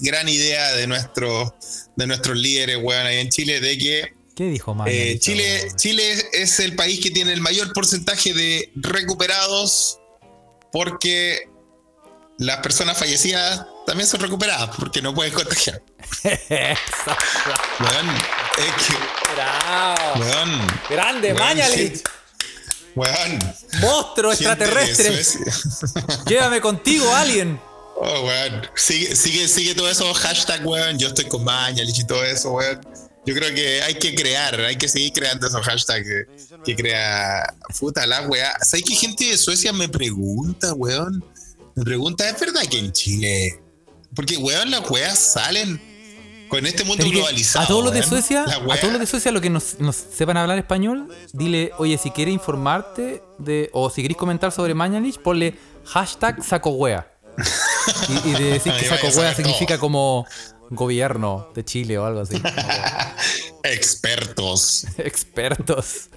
[0.00, 1.56] gran idea de, nuestro,
[1.96, 5.68] de nuestros líderes, weón, ahí en Chile, de que ¿Qué dijo eh, Chile?
[5.76, 9.98] Chile es el país que tiene el mayor porcentaje de recuperados
[10.72, 11.50] porque
[12.38, 15.82] las personas fallecidas también son recuperadas porque no pueden contagiar.
[16.24, 16.76] Weón,
[18.58, 18.94] es que,
[19.34, 20.20] Bravo.
[20.20, 22.02] weón, Grande, Weón, Mañalich.
[23.80, 25.22] Monstruo extraterrestre.
[26.26, 27.60] Llévame contigo, alien.
[27.96, 28.62] Oh, weón.
[28.74, 30.98] Sigue, sigue, sigue todo eso, hashtag, weón.
[30.98, 32.80] Yo estoy con Mañalich y todo eso, weón.
[33.24, 36.26] Yo creo que hay que crear, hay que seguir creando esos hashtags que,
[36.64, 37.54] que crea.
[37.78, 38.52] Puta la weá.
[38.62, 41.24] ¿Sabes que gente de Suecia me pregunta, weón?
[41.76, 43.60] Me pregunta, ¿es verdad que en Chile?
[44.14, 45.80] Porque, weón, las weas salen
[46.48, 47.64] con este mundo globalizado.
[47.64, 48.02] a todos los de.
[48.02, 51.96] Suecia, a todos los de Suecia, los que nos, nos sepan hablar español, dile, oye,
[51.98, 57.11] si quieres informarte de, o si querés comentar sobre Mañalich, ponle hashtag saco wea.
[58.08, 59.80] Y, y de decir que saco saber significa todo.
[59.80, 60.26] como
[60.70, 62.40] gobierno de Chile o algo así.
[63.62, 64.86] Expertos.
[64.98, 66.08] Expertos.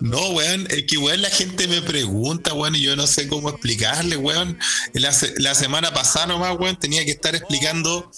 [0.00, 3.50] No, weón, es que, weón, la gente me pregunta, weón, y yo no sé cómo
[3.50, 4.58] explicarle, weón.
[4.94, 8.10] La, la semana pasada nomás, weón, tenía que estar explicando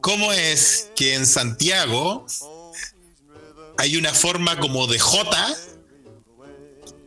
[0.00, 2.26] cómo es que en Santiago
[3.78, 5.56] hay una forma como de J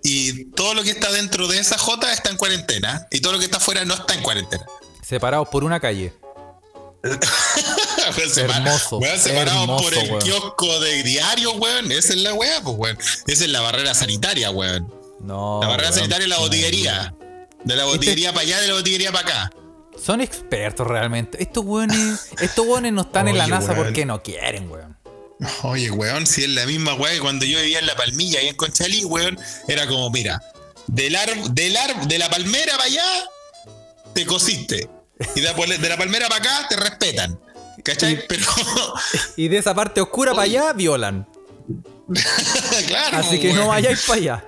[0.03, 3.39] y todo lo que está dentro de esa J está en cuarentena y todo lo
[3.39, 4.65] que está afuera no está en cuarentena.
[5.01, 6.13] Separados por una calle.
[8.35, 10.21] Hermoso, weón, separados hermoso, por el weón.
[10.21, 11.91] kiosco de diario, weón.
[11.91, 12.97] Esa es la weá, pues, weón.
[13.27, 14.93] Esa es la barrera sanitaria, weón.
[15.21, 15.59] No.
[15.61, 17.15] La barrera weón, sanitaria es la botillería.
[17.63, 19.51] De la botillería para allá, de la botillería para acá.
[20.01, 21.41] Son expertos realmente.
[21.41, 24.98] Estos weones, estos weones no están en la NASA porque no quieren, weón.
[25.63, 28.47] Oye, weón, si es la misma weá que cuando yo vivía en La Palmilla y
[28.47, 30.41] en Conchalí, weón, era como, mira,
[30.87, 33.25] del árbol, del de la palmera para allá,
[34.13, 34.89] te cosiste.
[35.35, 37.39] Y de, de la palmera para acá, te respetan.
[37.83, 38.25] ¿Cachai?
[38.27, 38.45] Pero,
[39.37, 41.27] Y de esa parte oscura para allá, violan.
[42.87, 43.17] claro.
[43.17, 44.45] Así que no vayáis para allá.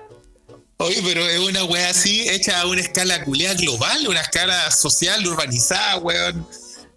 [0.78, 5.24] Oye, pero es una weá así, hecha a una escala culiada global, una escala social,
[5.26, 6.46] urbanizada, weón.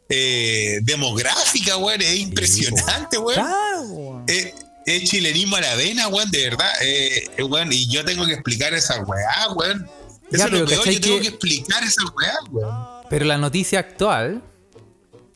[0.09, 2.01] Eh, demográfica, weón.
[2.01, 3.33] Es impresionante, weón.
[3.35, 4.23] Claro, weón.
[4.27, 4.53] Es,
[4.85, 6.69] es chilenismo a la vena, weón, de verdad.
[6.81, 9.89] Eh, eh, weón, y yo tengo que explicar esa weá, weón.
[10.31, 12.75] Eso Ya, es lo pero peor, ¿cachai yo tengo que- que explicar esa weá, weón.
[13.09, 14.41] Pero la noticia actual,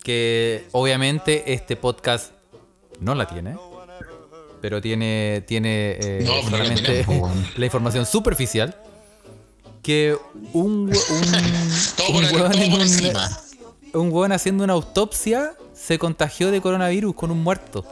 [0.04, 2.32] que obviamente este podcast
[3.00, 3.56] no la tiene,
[4.62, 7.06] pero tiene, tiene eh, No, la solamente
[7.58, 8.76] información superficial,
[9.84, 10.18] que
[10.54, 10.92] un, un,
[12.10, 13.42] un en un- encima.
[13.94, 17.86] Un hueón haciendo una autopsia se contagió de coronavirus con un muerto.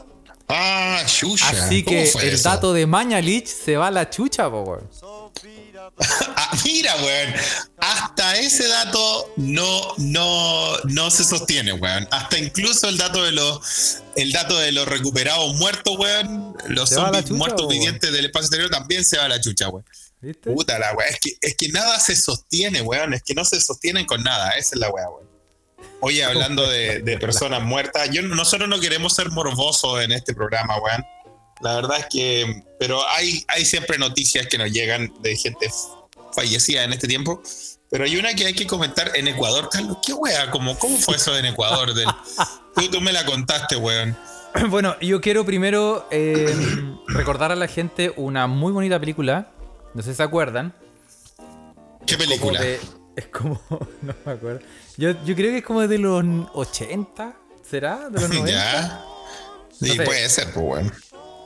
[0.48, 1.48] Ah, chucha.
[1.48, 2.48] Así ¿Cómo que el eso?
[2.48, 4.88] dato de Mañalich se va a la chucha, po, weón.
[6.36, 7.34] Ah, mira, weón.
[7.78, 12.06] Hasta ese dato no, no, no se sostiene, weón.
[12.10, 16.56] Hasta incluso el dato de los, el dato de los recuperados muertos, weón.
[16.68, 17.72] Los zombies chucha, muertos weón.
[17.74, 19.84] vivientes del espacio exterior también se va a la chucha, weón.
[20.20, 20.50] ¿Viste?
[20.50, 21.08] Puta la weá.
[21.08, 23.12] Es que, es que nada se sostiene, weón.
[23.14, 24.50] Es que no se sostienen con nada.
[24.52, 25.27] Esa es la weá, weón.
[26.00, 30.78] Oye, hablando de, de personas muertas, yo, nosotros no queremos ser morbosos en este programa,
[30.80, 31.04] weón.
[31.60, 35.68] La verdad es que, pero hay, hay siempre noticias que nos llegan de gente
[36.32, 37.42] fallecida en este tiempo.
[37.90, 39.96] Pero hay una que hay que comentar en Ecuador, Carlos.
[40.06, 40.50] ¿Qué weá?
[40.50, 41.94] ¿Cómo, cómo fue eso en Ecuador?
[41.94, 42.06] Del,
[42.76, 44.16] tú, tú me la contaste, weón.
[44.70, 46.52] Bueno, yo quiero primero eh,
[47.08, 49.50] recordar a la gente una muy bonita película.
[49.94, 50.74] No sé si se acuerdan.
[52.06, 52.60] ¿Qué Como película?
[52.60, 52.80] de-
[53.16, 53.60] es como.
[54.02, 54.60] No me acuerdo.
[54.98, 57.34] Yo, yo creo que es como de los 80.
[57.68, 58.08] ¿Será?
[58.10, 58.50] ¿De los 90?
[58.50, 59.04] Ya.
[59.80, 60.02] Sí, No sé.
[60.02, 60.92] puede ser, pues, weón.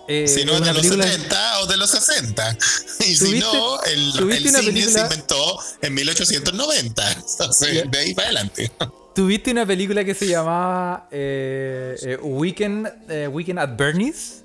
[0.08, 2.56] Eh, Si no es de los película- 70 o de los 60.
[3.00, 4.12] Y si ¿Tuviste- no, el, el
[4.42, 7.12] cine película- se inventó en 1890.
[7.30, 8.72] Entonces, de ahí para adelante.
[9.14, 14.38] ¿Tuviste una película que se llamaba eh, eh, Weekend, eh, Weekend at Bernie's?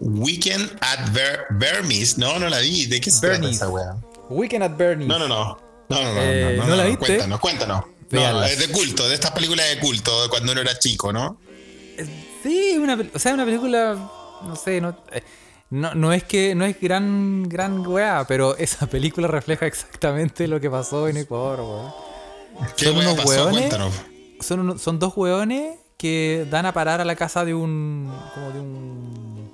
[0.00, 2.18] Weekend at Ver Vermis.
[2.18, 2.84] No, no la vi.
[2.86, 3.56] ¿De qué se trata Bernie's.
[3.56, 3.96] esa weá?
[4.28, 5.08] Weekend at Bernie's.
[5.08, 5.58] No, no, no.
[5.88, 6.20] No, no, no.
[6.20, 7.06] Eh, no, ¿no la viste?
[7.06, 7.84] Cuéntanos, cuéntanos.
[8.12, 11.38] No, es de culto, de estas películas de culto, de cuando uno era chico, ¿no?
[12.42, 13.94] Sí, una, o sea, una película,
[14.44, 15.22] no sé, no, eh,
[15.70, 20.60] no, no es que no es gran gran weá, pero esa película refleja exactamente lo
[20.60, 21.92] que pasó en Ecuador, weón.
[22.76, 23.44] ¿Qué Son weá unos pasó?
[23.46, 23.74] hueones.
[24.40, 28.50] Son, uno- son dos weones que dan a parar a la casa de un como
[28.50, 29.52] de un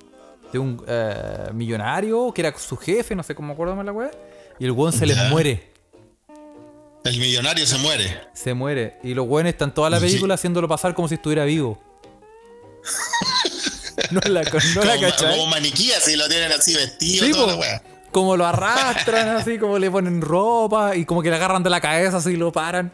[0.50, 3.92] de un eh, millonario que era su jefe, no sé cómo me acuerdo más la
[3.92, 4.10] weá.
[4.58, 5.67] Y el weón se les muere.
[7.08, 8.20] El millonario se muere.
[8.34, 8.98] Se muere.
[9.02, 10.06] Y los weones están toda la Sí.
[10.06, 11.78] película haciéndolo pasar como si estuviera vivo.
[14.10, 15.36] no la, no la como, cachai.
[15.38, 17.60] como maniquí, así lo tienen así vestido, Sí, toda po.
[17.62, 17.82] la.
[18.12, 21.80] Como lo arrastran así, como le ponen ropa y como que le agarran de la
[21.80, 22.92] cabeza así y lo paran.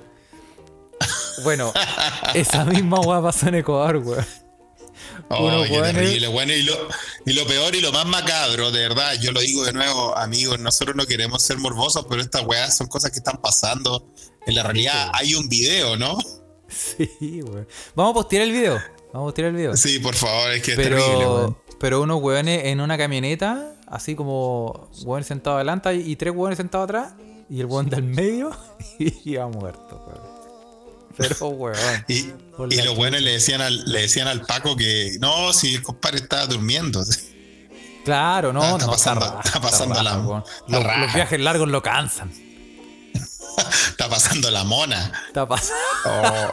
[1.42, 1.72] Bueno,
[2.34, 4.24] esa misma weá pasó en Ecuador, weón.
[5.30, 6.74] Oh, weones- terrible, bueno, y lo,
[7.26, 10.58] y lo peor y lo más macabro, de verdad, yo lo digo de nuevo, amigos,
[10.60, 14.06] nosotros no queremos ser morbosos, pero estas weas son cosas que están pasando.
[14.46, 16.18] En la realidad hay un video, ¿no?
[16.68, 17.66] Sí, weón.
[17.94, 18.74] Vamos a postear el video.
[19.12, 19.76] Vamos a postear el video.
[19.76, 21.58] Sí, por favor, es que es terrible, Pero, weón.
[21.80, 26.84] pero unos weones en una camioneta, así como weón sentado adelante y tres weones sentados
[26.84, 27.14] atrás,
[27.48, 28.50] y el weón del medio,
[28.98, 30.33] y ya muerto, weón.
[31.16, 31.76] Pero weón.
[32.08, 32.32] Y,
[32.70, 36.18] y los buenos le decían al, le decían al Paco que no, si el compadre
[36.18, 37.02] estaba durmiendo.
[38.04, 40.44] Claro, no, está no, pasando- raja, está pasando la- weón.
[40.68, 41.00] la Los, raja.
[41.00, 42.30] los viajes largos lo cansan.
[43.88, 45.12] Está pasando la mona.
[45.28, 45.80] Está pasando.
[46.04, 46.50] Oh.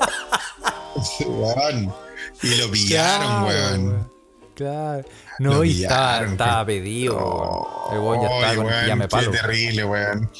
[2.43, 4.11] Y lo pillaron, Claro, weón.
[4.55, 5.07] Claro.
[5.39, 7.89] Lo No, y estaba, pedido, Oh.
[7.91, 9.31] El weón ya con weón, palo.
[9.31, 10.31] Qué terrible, weón.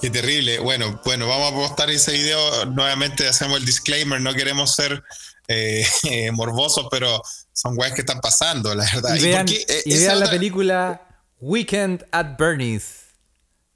[0.00, 0.58] Qué terrible.
[0.58, 2.66] Bueno, bueno, vamos a postar ese video.
[2.66, 4.20] Nuevamente hacemos el disclaimer.
[4.20, 5.02] No queremos ser
[5.48, 9.14] eh, eh, morbosos, pero son weas que están pasando, la verdad.
[9.14, 9.64] Y por vean, qué?
[9.68, 13.08] Eh, y vean la película Weekend at Bernie's.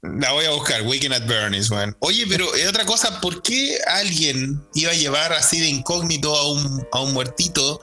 [0.01, 1.95] La voy a buscar, Weekend at Bernie's, weón.
[1.99, 6.51] Oye, pero eh, otra cosa, ¿por qué alguien iba a llevar así de incógnito a
[6.51, 7.81] un, a un muertito?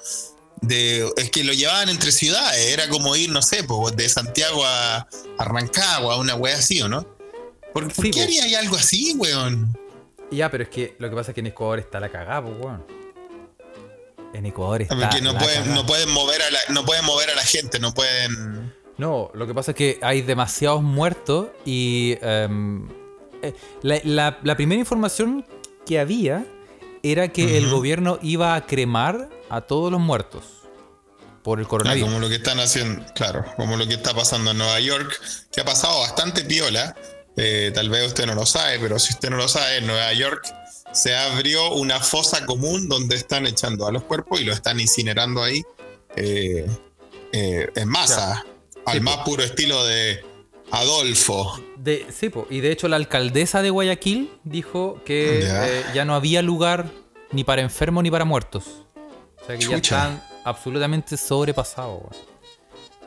[0.62, 4.62] De, es que lo llevaban entre ciudades, era como ir, no sé, po, de Santiago
[4.64, 7.02] a, a Rancagua, una wea así, ¿o no?
[7.72, 9.76] ¿Por, por Sí, qué haría algo así, weón?
[10.30, 12.54] Ya, pero es que lo que pasa es que en Ecuador está la cagada, pues,
[12.60, 12.84] weón.
[14.34, 15.74] En Ecuador está Porque no la pueden, cagá.
[15.74, 18.72] no pueden mover a la, no pueden mover a la gente, no pueden.
[18.98, 22.86] No, lo que pasa es que hay demasiados muertos y em,
[23.42, 25.44] eh, la, la- la primera información
[25.86, 26.44] que había
[27.02, 30.44] era que el gobierno iba a cremar a todos los muertos
[31.42, 32.08] por el Ah, coronavirus.
[32.08, 35.18] como lo que están haciendo, claro, como lo que está pasando en Nueva York,
[35.50, 36.94] que ha pasado bastante piola.
[37.36, 40.12] eh, tal vez usted no lo sabe, pero si usted no lo sabe, en Nueva
[40.12, 40.52] York
[40.92, 45.42] se abrió una fosa común donde están echando a los cuerpos y lo están incinerando
[45.42, 45.62] ahí
[46.16, 46.66] eh,
[47.32, 48.44] eh, en masa,
[48.84, 50.22] al más puro estilo de
[50.70, 51.60] Adolfo.
[51.76, 55.68] De, sí, po, y de hecho la alcaldesa de Guayaquil dijo que Ya.
[55.68, 56.90] eh, ya no había lugar
[57.32, 58.64] ni para enfermos ni para muertos.
[59.42, 62.02] O sea que ya están absolutamente sobrepasados.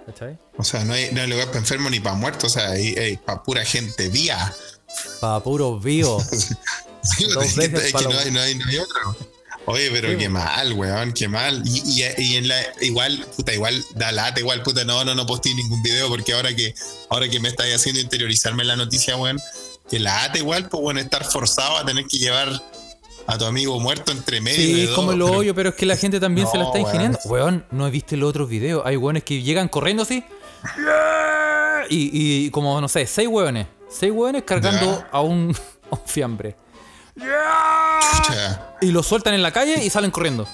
[0.06, 0.38] ¿Cachai?
[0.58, 2.94] O sea, no hay, no hay lugar para enfermos ni para muertos, o sea, hay,
[2.96, 4.54] hay para pura gente vía.
[5.22, 6.26] Para puros vivos.
[7.04, 9.02] Sí, no, hay, no, hay, otra.
[9.66, 10.34] Oye, pero Sí, qué bo.
[10.34, 11.62] mal, weón, qué mal.
[11.66, 15.26] Y, y, y en la, igual, puta, igual da lata, igual, puta, no, no, no
[15.26, 16.74] posté ningún video porque ahora que,
[17.10, 19.40] ahora que me estáis haciendo interiorizarme en la noticia, weón,
[19.90, 22.50] que lata igual, pues, bueno, estar forzado a tener que llevar
[23.26, 24.58] a tu amigo muerto entre medio.
[24.58, 27.20] Sí, es como pero- hoyo, pero es que la gente también se la está ingeniando.
[27.26, 28.82] Weón, no he visto los otros videos.
[28.86, 30.26] Hay weones que llegan corriendo así.
[31.90, 33.68] Y, y como, no sé, seis weones.
[33.90, 35.56] Seis weones cargando a un,
[35.92, 36.56] a un fiambre.
[38.82, 40.48] Y lo sueltan en la calle y salen corriendo.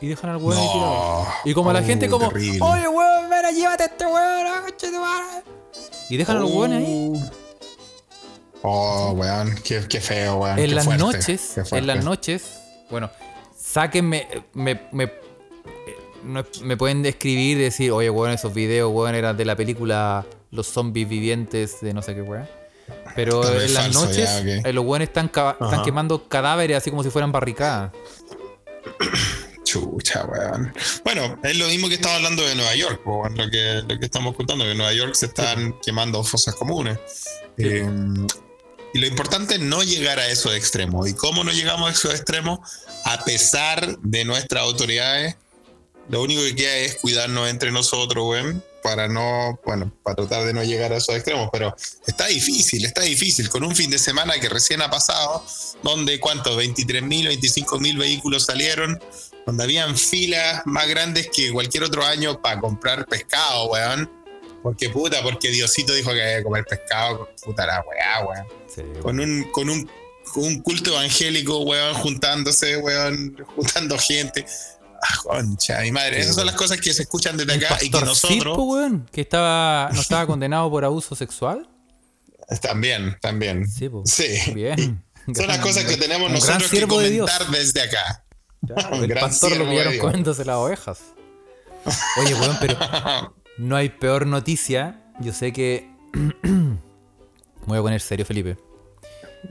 [0.00, 1.26] Y dejan al weón ahí tirado.
[1.44, 2.58] Y como la Oh, gente como, terrible.
[2.60, 5.44] oye weón, ven, llévate a este weón, ah, conche tu madre".
[6.10, 7.30] Y dejan a los weones ahí.
[8.62, 10.58] Oh, weón, qué, qué feo, weón.
[10.58, 12.58] En qué las fuerte, noches, en las noches,
[12.90, 13.10] bueno,
[13.56, 15.12] sáquenme, me, me,
[16.62, 21.08] me pueden describir, decir, oye, weón, esos videos, weón, eran de la película Los zombies
[21.08, 22.48] vivientes de no sé qué weón.
[23.14, 24.66] Pero en las noches, ya, ok.
[24.66, 27.92] eh, los weones están, están quemando cadáveres así como si fueran barricadas.
[29.64, 30.72] Chucha, weón.
[31.04, 34.04] Bueno, es lo mismo que estamos hablando de Nueva York, weón, lo, que, lo que
[34.04, 36.98] estamos contando, que en Nueva York se están quemando fosas comunes.
[37.56, 37.64] Sí.
[37.66, 37.86] Eh,
[38.94, 41.08] y lo importante es no llegar a esos extremos.
[41.08, 42.60] ¿Y cómo no llegamos a esos extremos?
[43.04, 45.36] A pesar de nuestras autoridades,
[46.08, 50.52] lo único que queda es cuidarnos entre nosotros, weón, para no, bueno, para tratar de
[50.52, 51.48] no llegar a esos extremos.
[51.52, 51.74] Pero
[52.06, 53.48] está difícil, está difícil.
[53.48, 55.44] Con un fin de semana que recién ha pasado,
[55.82, 56.56] donde, ¿cuántos?
[56.56, 59.00] 23 mil, 25 mil vehículos salieron,
[59.46, 64.10] donde habían filas más grandes que cualquier otro año para comprar pescado, weón.
[64.62, 68.46] Porque puta, porque Diosito dijo que había que comer pescado, puta la weá, weón.
[68.72, 69.02] Sí, weón.
[69.02, 69.90] Con un, con un,
[70.36, 74.46] un culto evangélico, weón, juntándose, weón, juntando gente.
[75.04, 76.20] Ah, concha, mi madre.
[76.20, 78.56] Esas son las cosas que se escuchan desde acá y que nosotros.
[78.56, 81.68] Weón, que estaba, no estaba condenado por abuso sexual.
[82.60, 83.66] También, también.
[83.68, 84.02] Sí, po.
[84.06, 84.52] Sí.
[84.54, 85.02] Bien.
[85.34, 88.24] Son las cosas que tenemos nosotros que de comentar desde acá.
[88.66, 89.96] Claro, el gran pastor lo Dios.
[90.00, 91.00] comiéndose las ovejas.
[92.18, 92.78] Oye, weón, pero
[93.58, 95.00] no hay peor noticia.
[95.20, 95.90] Yo sé que.
[96.42, 96.78] Me
[97.66, 98.56] voy a poner serio, Felipe.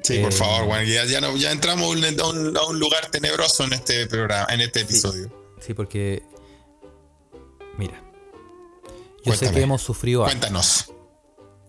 [0.03, 2.79] Sí, por favor, bueno, ya, ya, no- ya entramos a un, a un- a un
[2.79, 5.40] lugar tenebroso en este programa, en este episodio.
[5.61, 6.23] Sí, porque.
[7.77, 8.01] Mira.
[9.23, 10.23] Yo sé que hemos sufrido.
[10.25, 10.91] harto, Cuéntanos.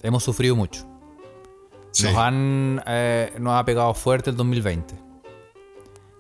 [0.03, 0.85] Hemos sufrido mucho.
[1.93, 2.05] Sí.
[2.05, 2.83] Nos han.
[2.87, 4.95] eh, nos ha pegado fuerte el 2020.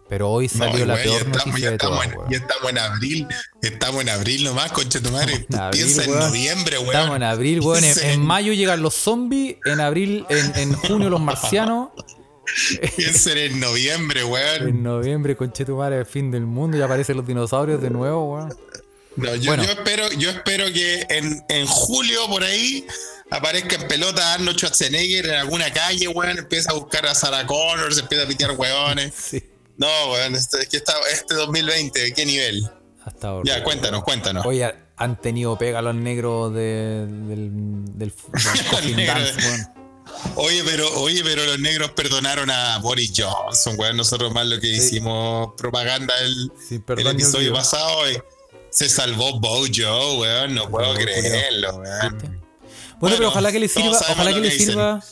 [0.09, 2.13] Pero hoy salió la peor estamos, noticia ya de estamos todas.
[2.13, 2.31] en, weón.
[2.31, 3.29] ya estamos en abril,
[3.63, 5.47] estamos en abril nomás, concha tu madre.
[5.49, 6.91] En abril, Piensa en noviembre, weón.
[6.91, 7.83] Estamos en abril, weón.
[7.83, 9.57] En, mayo llegan los zombies.
[9.65, 11.89] En abril, en, en junio los marcianos.
[12.97, 14.69] Piensa en noviembre, weón.
[14.69, 16.77] En noviembre, conchetumare, el fin del mundo.
[16.77, 18.57] Y aparecen los dinosaurios de nuevo, weón.
[19.17, 19.65] No, yo, Bueno.
[19.65, 22.87] yo espero, yo espero que en, en julio por ahí
[23.31, 27.93] aparezca en pelota Arnold Schwarzenegger en alguna calle, weón, empieza a buscar a Sarah Connor,
[27.93, 29.13] se empieza a pitear weones.
[29.19, 29.43] Sí.
[29.77, 32.69] No, weón, este, es que está, este 2020, ¿qué nivel?
[33.05, 33.43] Hasta ahora.
[33.47, 34.47] Ya, cuéntanos, cuéntanos.
[34.47, 38.13] Oye, han tenido pega los negros de- del, del, del.
[39.07, 39.82] Dance, weón.
[40.37, 43.97] Oye, pero, oye, pero los negros perdonaron a Boris Johnson, weón.
[43.97, 46.53] Nosotros más lo que hicimos propaganda el,
[46.99, 48.11] el episodio pasado.
[48.11, 48.19] y
[48.71, 50.55] se salvó Bojo, weón.
[50.55, 52.19] No puedo creerlo, weón.
[52.19, 52.41] Bueno,
[53.01, 55.03] Bueno, pero ojalá que le sirva, ojalá que le sirva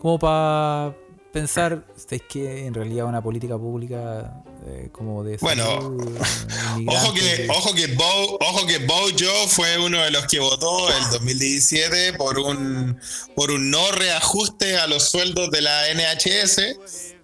[0.00, 0.94] como para
[1.36, 7.12] pensar, es que en realidad una política pública eh, como de Bueno, salud, eh, Ojo
[7.12, 12.14] que, ojo que Bo, ojo que Bojo fue uno de los que votó el 2017
[12.14, 12.98] por un
[13.34, 16.58] por un no reajuste a los sueldos de la NHS,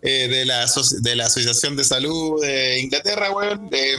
[0.02, 0.66] eh, de la
[1.00, 3.70] de la Asociación de Salud de Inglaterra, weón.
[3.70, 3.96] de-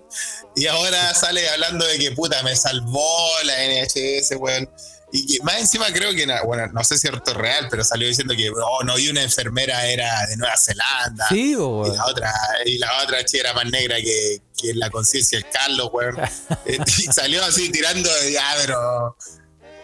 [0.54, 4.70] y ahora sale hablando de que puta me salvó la NHS, weón.
[5.12, 8.34] Y que más encima creo que, bueno, no sé si es real, pero salió diciendo
[8.36, 11.26] que oh, no, y una enfermera era de Nueva Zelanda.
[11.28, 12.32] Sí, Y la otra,
[12.64, 16.16] y la otra chica era más negra que, que la conciencia del Carlos, weón.
[16.66, 19.16] Eh, y salió así tirando, ya, pero.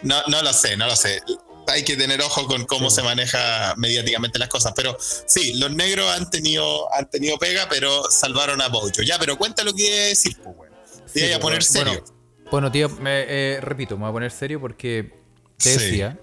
[0.02, 1.22] No, no lo sé, no lo sé.
[1.68, 2.96] Hay que tener ojo con cómo Sí.
[2.96, 4.72] se maneja mediáticamente las cosas.
[4.74, 8.90] Pero sí, los negros han tenido, han tenido pega, pero salvaron a Bojo.
[9.06, 10.72] Ya, pero cuenta lo que decir, pues, weón.
[11.14, 12.02] Te Sí, a poner serio.
[12.04, 12.21] Bueno,
[12.52, 15.12] bueno, tío, me, eh, repito, me voy a poner serio porque
[15.56, 15.78] te Sí.
[15.84, 16.18] decía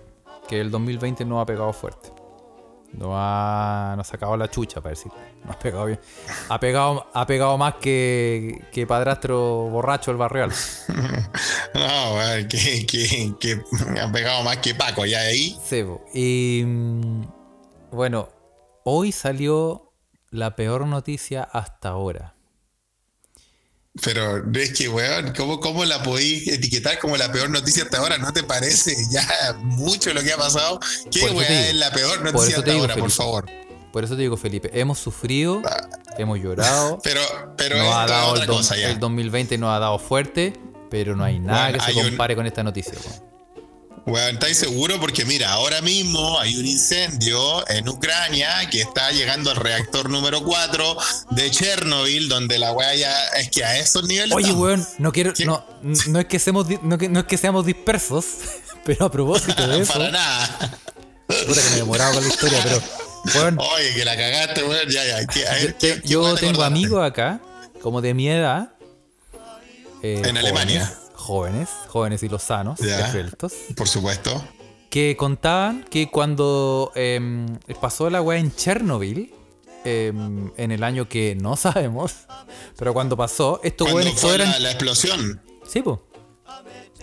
[0.48, 2.10] que el 2020 no ha pegado fuerte.
[2.94, 5.12] No ha, no ha sacado la chucha, para decir.
[5.46, 6.00] No ha pegado bien.
[6.50, 10.52] Ha pegado, ha pegado más que, que padrastro borracho el barrial.
[11.76, 12.16] No,
[12.50, 13.62] que, que, que
[14.02, 15.56] han pegado más que Paco, ya ahí.
[15.64, 16.04] Sebo.
[16.16, 17.22] Y mm,
[17.92, 18.30] bueno,
[18.86, 19.94] hoy salió
[20.32, 22.34] la peor noticia hasta ahora.
[24.04, 28.18] Pero es que, weón, ¿cómo, ¿cómo la podéis etiquetar como la peor noticia hasta ahora?
[28.18, 29.28] ¿No te parece ya
[29.62, 30.80] mucho lo que ha pasado?
[31.12, 31.42] ¿Qué Por digo.
[31.42, 33.18] es la peor Por noticia hasta digo, ahora, por Felipe.
[33.18, 33.46] favor?
[33.92, 35.62] Por eso te digo, Felipe, hemos sufrido,
[36.18, 37.00] hemos llorado.
[37.04, 37.22] Pero,
[37.58, 38.90] pero nos ha dado otra el, cosa ya.
[38.92, 40.54] el 2020 nos ha dado fuerte,
[40.92, 42.94] pero no hay nada Bueno, que se un- compare con esta noticia.
[42.94, 43.29] weón.
[44.10, 44.98] Weón, ¿estáis seguros?
[45.00, 50.44] Porque mira, ahora mismo hay un incendio en Ucrania que está llegando al reactor número
[50.44, 50.98] 4
[51.32, 54.36] de Chernobyl, donde la weá ya es que a esos niveles.
[54.36, 54.64] Oye, estamos.
[54.64, 55.46] weón, no quiero, ¿Qué?
[55.46, 58.26] no, no es que seamos, no, no es que seamos dispersos,
[58.86, 60.80] pero a propósito de eso, Para nada.
[61.28, 62.82] puta que me he demorado con la historia, pero,
[63.36, 64.90] weón, Oye, que la cagaste, weón.
[64.90, 65.26] Ya, ya.
[65.28, 67.40] ¿qué- a ver, yo, ¿qué- te- qué yo weá te tengo amigos acá,
[67.82, 68.70] como de mi edad,
[70.02, 70.86] eh, En Alemania.
[70.86, 74.44] jóvenes, jóvenes y los sanos, esbeltos, Por supuesto.
[74.90, 79.34] que contaban que cuando em, pasó la weá en Chernobyl,
[79.86, 82.14] em, en el año que no sabemos,
[82.78, 84.52] pero cuando pasó, estos weones fue eran.
[84.52, 85.42] la, la explosión.
[85.68, 86.04] Sí, po.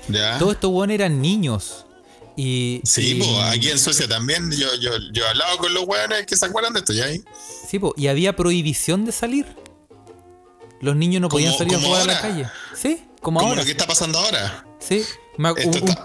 [0.09, 0.39] Ya.
[0.39, 1.85] Todos estos weones eran niños.
[2.37, 2.81] Y.
[2.85, 4.51] Sí, y- pues aquí en Suecia también.
[4.53, 7.07] Yo, yo, yo he hablado con los weones que se acuerdan de esto, ¿ya?
[7.07, 7.23] ahí?
[7.69, 9.47] Sí, po, y había prohibición de salir.
[10.81, 12.47] Los niños no podían salir a jugar a la calle.
[12.75, 13.61] Sí, como, Como ahora.
[13.61, 14.67] lo que está pasando ahora.
[14.79, 15.03] Sí.
[15.39, 15.97] Me- un-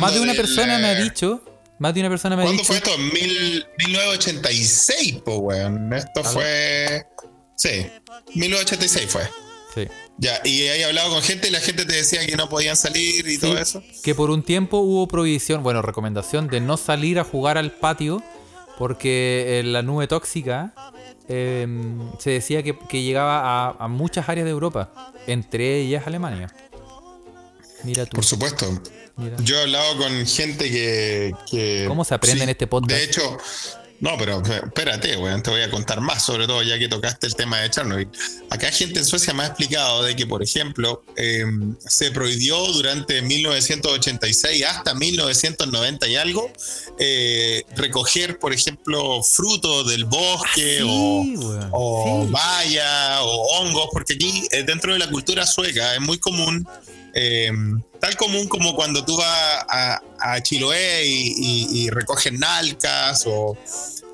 [0.00, 1.42] más de una persona me ha eh, dicho.
[1.78, 2.72] Más de una persona me ha ¿Cuándo dicho.
[2.72, 2.96] fue esto?
[2.98, 5.92] Mil- 1986, pues, weón.
[5.92, 6.30] Esto Algo.
[6.32, 7.06] fue.
[7.56, 7.86] Sí,
[8.34, 9.22] 1986 fue.
[9.74, 9.88] Sí.
[10.18, 13.26] Ya, y he hablado con gente y la gente te decía que no podían salir
[13.28, 13.82] y Sí, todo eso.
[14.02, 18.22] Que por un tiempo hubo prohibición, bueno, recomendación de no salir a jugar al patio
[18.78, 20.72] porque eh, la nube tóxica
[21.28, 21.66] eh,
[22.18, 26.54] se decía que, que llegaba a, a muchas áreas de Europa, entre ellas Alemania.
[27.86, 28.66] Mira tú, Por supuesto.
[29.16, 29.36] mira.
[29.40, 31.32] Yo he hablado con gente que.
[31.50, 32.98] que- ¿Cómo se aprende en este podcast?
[32.98, 33.38] De hecho,
[34.00, 37.34] no, pero espérate, weón, te voy a contar más, sobre todo ya que tocaste el
[37.34, 38.08] tema de Chernobyl.
[38.50, 41.44] Acá gente en Suecia me ha explicado de que, por ejemplo, eh,
[41.78, 46.50] se prohibió durante 1986 hasta 1990 y algo
[46.98, 52.32] eh, recoger, por ejemplo, frutos del bosque o Ah, Sí, weón, o sí.
[52.32, 56.66] vaya o hongos, porque aquí eh, dentro de la cultura sueca es muy común
[57.14, 57.50] eh,
[58.06, 63.56] tal común como cuando tú vas a, a Chiloé y, y, y recoges nalcas o,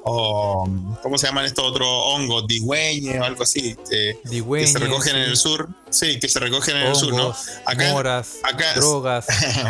[0.05, 0.69] o
[1.03, 2.47] ¿cómo se llaman estos otros hongos?
[2.47, 5.69] Digüeñe o algo así, eh, que Digüeñes, se recogen en el sur.
[5.91, 7.35] Sí, que se recogen en el sur, ¿no?
[7.67, 9.27] Acá- moras, acá- drogas,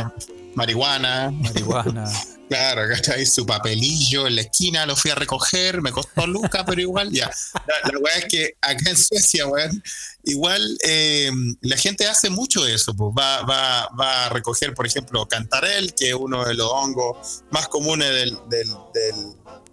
[0.55, 2.05] Marihuana, marihuana.
[2.53, 3.25] claro, ¿cachai?
[3.25, 7.31] Su papelillo en la esquina lo fui a recoger, me costó lucas, pero igual ya.
[7.55, 9.83] La, la weá es que acá en Suecia, weón,
[10.25, 11.31] igual eh,
[11.63, 16.09] la gente hace mucho eso, pues va, va, va a recoger, por ejemplo, cantarel, que
[16.11, 19.15] es uno de los hongos más comunes del, del, del,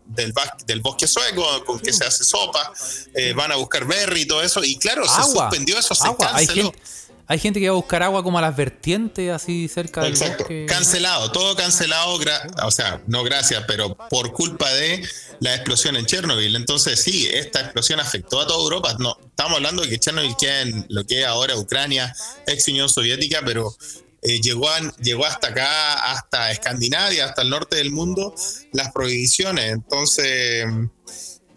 [0.06, 2.72] del, bas- del bosque sueco, con que se hace sopa,
[3.14, 6.32] eh, van a buscar berry y todo eso, y claro, se suspendió eso, se agua.
[6.34, 6.72] Hay canceló.
[6.72, 6.90] gente,
[7.32, 10.40] hay gente que va a buscar agua como a las vertientes, así cerca del Exacto,
[10.40, 10.66] bosque.
[10.68, 12.20] cancelado, todo cancelado,
[12.64, 15.08] o sea, no gracias, pero por culpa de
[15.40, 16.56] la explosión en Chernobyl.
[16.56, 18.96] Entonces, sí, esta explosión afectó a toda Europa.
[19.00, 22.14] No, estamos hablando de que Chernobyl queda en lo que es ahora Ucrania,
[22.48, 23.74] ex Unión Soviética, pero
[24.24, 28.34] eh, llegó, a- llegó hasta acá, hasta Escandinavia, hasta el norte del mundo,
[28.74, 29.72] las prohibiciones.
[29.72, 30.66] Entonces,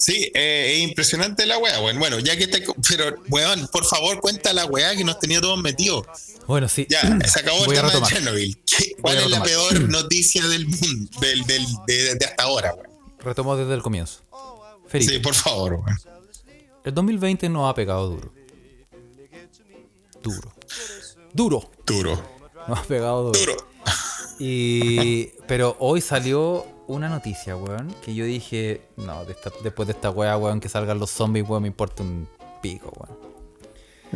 [0.03, 1.99] sí, eh, es impresionante la weá, weón.
[1.99, 2.65] Bueno, ya que te.
[2.89, 6.07] Pero, weón, por favor, cuenta la weá que nos tenía todos metidos.
[6.47, 6.87] Bueno, sí.
[6.91, 8.03] Ya, se acabó el Voy tema de.
[8.03, 8.57] Chernobyl.
[8.65, 12.73] ¿Qué- Voy ¿Cuál es la peor noticia del mundo, del, del- de, de hasta ahora,
[12.73, 12.87] güey?
[13.21, 14.21] Retomó desde el comienzo.
[14.89, 15.95] Felipe, Sí, por favor, güey.
[16.85, 18.33] el 2020 nos ha pegado duro.
[20.23, 20.53] Duro.
[21.33, 21.71] Duro.
[21.87, 22.23] Duro,
[22.69, 23.39] Nos ha pegado duro.
[23.41, 23.57] duro.
[24.39, 29.93] Y, pero hoy salió una noticia, weón, que yo dije, no, de esta- después de
[29.93, 32.29] esta weá, weón, que salgan los zombies, weón, me importa un
[32.61, 33.19] pico, weón.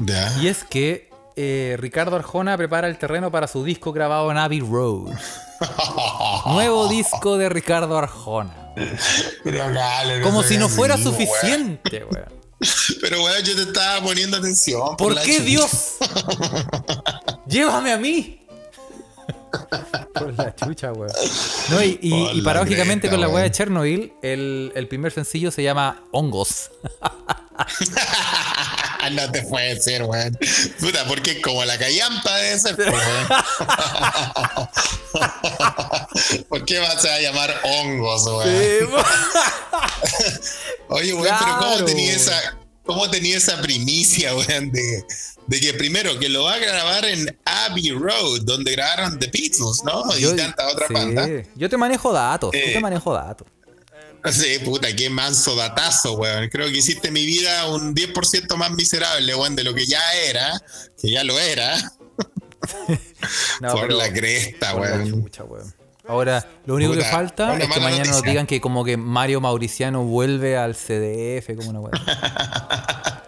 [0.06, 0.36] Ya.
[0.40, 4.60] Y es que eh, Ricardo Arjona prepara el terreno para su disco grabado en Abbey
[4.60, 5.12] Road.
[6.46, 8.72] Nuevo disco de Ricardo Arjona.
[9.44, 12.36] Pero, dale, Como si no fuera suficiente, weón.
[13.02, 14.96] Pero, güey, yo te estaba poniendo atención.
[14.96, 15.40] ¿Por la qué.
[15.40, 15.96] Dios?
[17.46, 18.45] Llévame a mí.
[20.14, 21.12] Por la chucha, weón.
[21.70, 23.52] No, y, paradójicamente con la weá de weón.
[23.52, 26.70] Chernobyl, el, el primer sencillo se llama Hongos.
[29.12, 30.32] no te puede ser, güey.
[30.80, 32.76] Puta, porque como la callampa debe ser.
[36.48, 38.80] ¿Por qué vas a llamar hongos, güey?
[40.88, 41.58] Oye, güey, pero.
[41.58, 45.04] ¿cómo tenía esa, cómo tenía esa primicia, güey, de,
[45.46, 49.82] de que primero que lo va a grabar en Abbey Road, donde grabaron The Beatles,
[49.84, 50.14] ¿no?
[50.16, 51.48] Yo- y tanta otra sí.
[51.54, 52.72] Yo te manejo datos, yo Eh.
[52.74, 53.46] te manejo datos.
[54.32, 56.48] Sí, puta, qué manso datazo, weón.
[56.48, 60.50] Creo que hiciste mi vida un 10% más miserable, weón, de lo que ya era,
[61.00, 61.76] que ya lo era,
[63.60, 65.10] No, por la cresta, por la weón.
[65.22, 65.72] chucha, weón.
[66.08, 69.40] Ahora, lo único Puta, que falta es que mañana nos digan que como que Mario
[69.40, 71.92] Mauriciano vuelve al CDF, como una weá.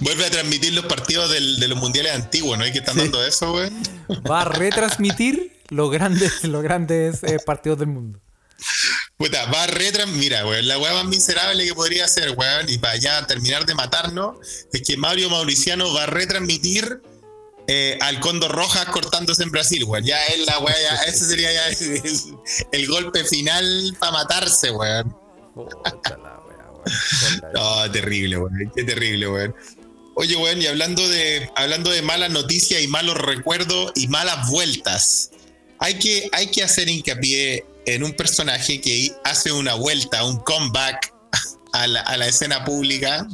[0.00, 2.66] Vuelve a transmitir los partidos del- de los mundiales antiguos, ¿no?
[2.66, 3.82] ¿Y que están dando eso, weón?
[4.28, 8.20] Va a retransmitir los grandes, los grandes eh, partidos del mundo.
[9.16, 10.20] Puta, va a retransmitir.
[10.32, 13.74] Mira, weón, la weá más miserable que podría ser, weón, y para ya terminar de
[13.74, 14.36] matarnos,
[14.72, 17.00] es que Mario Mauriciano va a retransmitir
[17.68, 20.04] eh, al Condor Rojas cortándose en Brasil, weón.
[20.04, 22.02] Ya es la weá, ya, ese sería ya el,
[22.72, 25.16] el golpe final para matarse, weón.
[26.84, 27.52] Weón.
[27.54, 28.72] No, terrible, weón.
[28.74, 29.54] Qué terrible, weón.
[30.14, 35.30] Oye, weón, y hablando de, hablando de malas noticias y malos recuerdos y malas vueltas,
[35.78, 41.12] hay que, hay que hacer hincapié en un personaje que hace una vuelta, un comeback
[41.72, 43.26] a la, a la escena pública.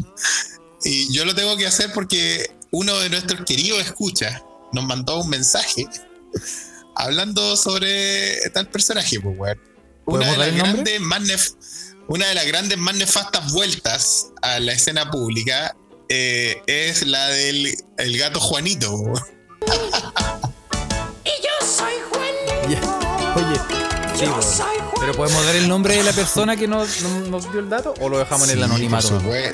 [0.84, 4.40] Y yo lo tengo que hacer porque uno de nuestros queridos escuchas
[4.72, 5.84] nos mandó un mensaje
[6.94, 9.60] hablando sobre tal personaje, pues, weón.
[10.06, 10.72] Una ¿Podemos de, las el nombre?
[10.72, 11.54] grandes más nef-
[12.08, 15.76] una de las grandes más nefastas vueltas a la escena pública
[16.08, 19.04] eh, es la del el gato Juanito.
[21.24, 22.98] Y yo soy Juanito.
[23.36, 23.60] Oye,
[24.18, 24.87] Yo soy Juanito.
[25.08, 27.94] Pero ¿podemos dar el nombre de la persona que nos, nos- nos dio el dato
[28.00, 29.08] o lo dejamos en el anonimato?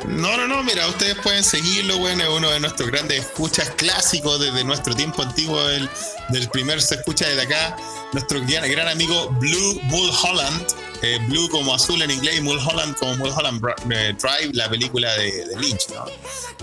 [0.09, 4.41] No, no, no, mira, ustedes pueden seguirlo, bueno, es uno de nuestros grandes escuchas clásicos
[4.41, 5.89] desde nuestro tiempo antiguo, del,
[6.31, 7.77] del primer se escucha desde acá,
[8.13, 10.67] nuestro gran, gran amigo Blue Bull Holland,
[11.03, 15.13] eh, Blue como azul en inglés y Mulholland como Mulholland Bra- eh, Drive, la película
[15.15, 16.05] de, de Lynch, ¿no?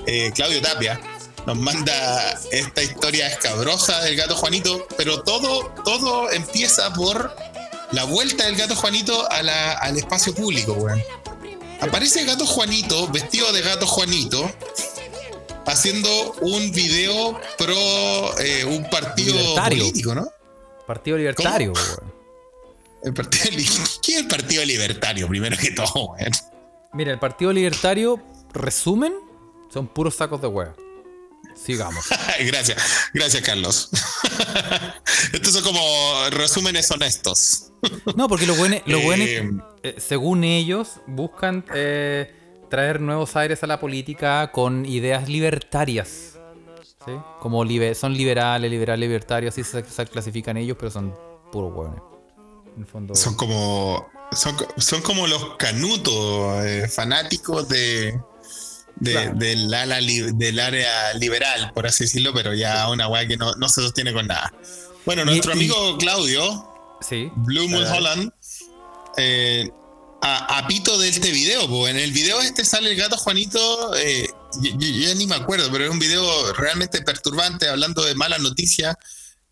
[0.05, 0.99] Eh, Claudio Tapia
[1.45, 7.33] nos manda esta historia escabrosa del gato Juanito, pero todo, todo empieza por
[7.91, 11.01] la vuelta del gato Juanito a la- al espacio público, weón.
[11.81, 14.49] Aparece el gato Juanito, vestido de gato Juanito,
[15.65, 19.79] haciendo un video pro eh, un partido Libertario.
[19.83, 20.27] político, ¿no?
[20.87, 22.11] Partido Libertario, weón.
[23.03, 23.67] El partido li-
[24.03, 26.31] ¿Qué es el Partido Libertario, primero que todo, weón?
[26.93, 28.21] Mira, el Partido Libertario,
[28.53, 29.11] resumen,
[29.73, 30.75] son puros sacos de hueá.
[31.55, 32.05] Sigamos.
[32.39, 32.81] gracias,
[33.13, 33.89] gracias Carlos.
[35.33, 37.67] Estos son como resúmenes honestos.
[38.15, 39.49] No, porque los buenos, los buenos Eh,
[39.81, 42.31] eh, según ellos, buscan eh,
[42.69, 46.33] traer nuevos aires a la política con ideas libertarias.
[47.03, 47.11] ¿sí?
[47.39, 51.15] Como libe- son liberales, liberales, libertarios, así se, se clasifican ellos, pero son
[51.51, 52.01] puros hueones.
[52.75, 53.15] En el fondo.
[53.15, 54.07] Son como.
[54.31, 58.17] Son, son como los canutos eh, fanáticos de.
[58.97, 59.33] De- Claro.
[59.35, 63.55] del, ala li- del área liberal, por así decirlo, pero ya una weá que no,
[63.55, 64.53] no se sostiene con nada.
[65.05, 66.67] Bueno, nuestro y- amigo Claudio,
[67.07, 67.31] Sí.
[67.35, 67.85] Blue Moon.
[67.85, 68.31] Holland,
[69.17, 69.69] eh,
[70.21, 71.87] a, a pito de este video, po.
[71.87, 74.27] en el video este sale el gato Juanito, eh,
[74.61, 78.95] yo, ni me acuerdo, pero es un video realmente perturbante, hablando de malas noticias.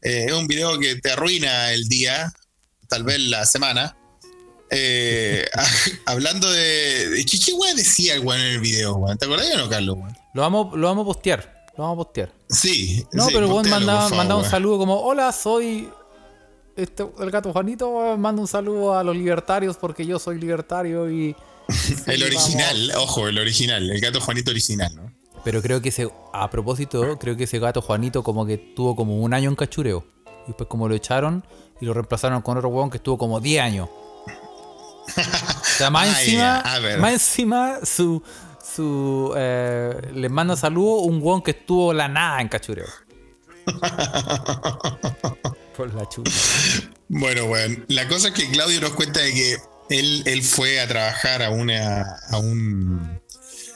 [0.01, 2.31] Eh, es un video que te arruina el día,
[2.87, 3.95] tal vez la semana.
[4.71, 5.45] Eh,
[6.05, 7.25] hablando de.
[7.29, 9.17] ¿Qué, qué weá decía el weón en el video, weón?
[9.17, 9.97] ¿Te acordás o no, Carlos?
[9.97, 10.17] weón?
[10.33, 11.67] Lo vamos, lo vamos a postear.
[11.77, 12.33] Lo vamos a postear.
[12.49, 13.05] Sí.
[13.11, 15.89] No, sí, pero el weón mandaba, mandaba un saludo como: Hola, soy.
[16.75, 21.09] Este, el gato Juanito weón, manda un saludo a los libertarios porque yo soy libertario
[21.09, 21.35] y.
[22.07, 25.13] El original, ojo, el original, el gato Juanito original, ¿no?
[25.43, 29.17] Pero creo que ese, a propósito, creo que ese gato Juanito como que tuvo como
[29.19, 30.05] un año en cachureo.
[30.45, 31.45] Y después como lo echaron
[31.79, 33.89] y lo reemplazaron con otro huevón que estuvo como 10 años.
[35.61, 38.21] O sea, más Ah, encima, ya, más encima su,
[38.75, 42.87] su eh, les manda saludo un huevón que estuvo la nada en cachureo.
[45.77, 46.31] Por la chucha.
[47.07, 49.57] Bueno, bueno, la cosa es que Claudio nos cuenta de que
[49.89, 53.19] él, él fue a trabajar a una a un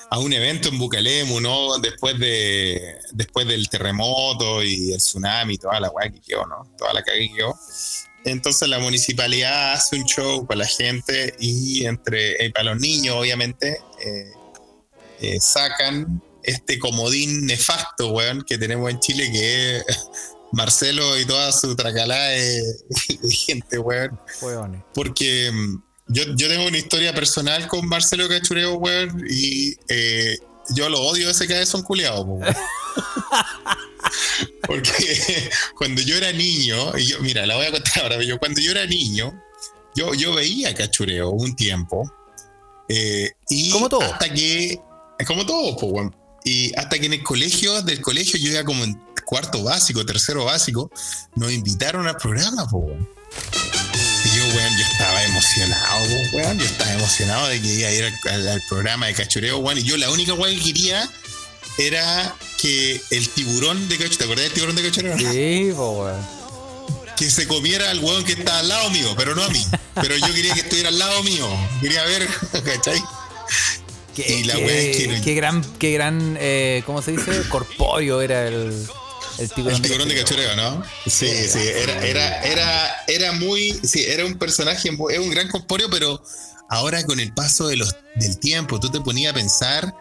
[0.09, 1.79] a un evento en Bucalemu, ¿no?
[1.79, 6.69] Después de después del terremoto y el tsunami, toda la weá que quedó, ¿no?
[6.77, 7.57] Toda la caga que quedó.
[8.25, 13.15] Entonces la municipalidad hace un show para la gente y entre eh, para los niños,
[13.15, 14.31] obviamente, eh,
[15.19, 19.85] eh, sacan este comodín nefasto, weón, que tenemos en Chile, que es
[20.51, 22.61] Marcelo y toda su tracalada de,
[23.21, 24.19] de gente, weón.
[24.41, 24.81] Huevones.
[24.93, 30.37] Porque mm, yo, yo tengo una historia personal con Marcelo Cachureo, weón, y eh,
[30.75, 32.55] yo lo odio ese cabezón culiado, weón.
[34.67, 38.39] Porque cuando yo era niño, y yo, mira, la voy a contar ahora, pero yo
[38.39, 39.33] cuando yo era niño,
[39.95, 42.11] yo, yo veía cachureo un tiempo.
[42.89, 44.01] eh, y Como todo.
[44.01, 44.79] Hasta que,
[45.27, 46.15] como todo, weón.
[46.45, 50.45] Y hasta que en el colegio, del colegio, yo iba como en cuarto básico, tercero
[50.45, 50.91] básico,
[51.35, 53.07] nos invitaron al programa, weón.
[54.25, 56.59] Y yo, weón, yo estaba emocionado, weón.
[56.59, 59.77] Yo estaba emocionado de que iba a ir al, al- al programa de cachureo, weón.
[59.77, 61.09] Y yo la única weón que quería
[61.77, 65.17] era que el tiburón de cachureo, ¿te acordás del tiburón de cachureo?
[65.19, 66.07] Sí, po.
[67.17, 69.63] Que se comiera al weón que estaba al lado mío, pero no a mí.
[69.95, 71.47] Pero yo quería que estuviera al lado mío.
[71.81, 72.27] Quería ver,
[72.65, 72.99] ¿cachai?
[74.15, 77.43] Qué, Y la qué- es que no- qué gran, qué gran, eh, ¿cómo se dice?
[77.49, 78.87] Corpóreo era el,
[79.39, 79.75] el tiburón.
[79.75, 80.83] El tiburón de cachureo, ¿no?
[81.05, 85.89] Sí, sí, era, era, era, era muy, sí, era un personaje, es un gran corpóreo,
[85.89, 86.23] pero
[86.69, 89.93] ahora con el paso de los, del tiempo, tú te ponías a pensar,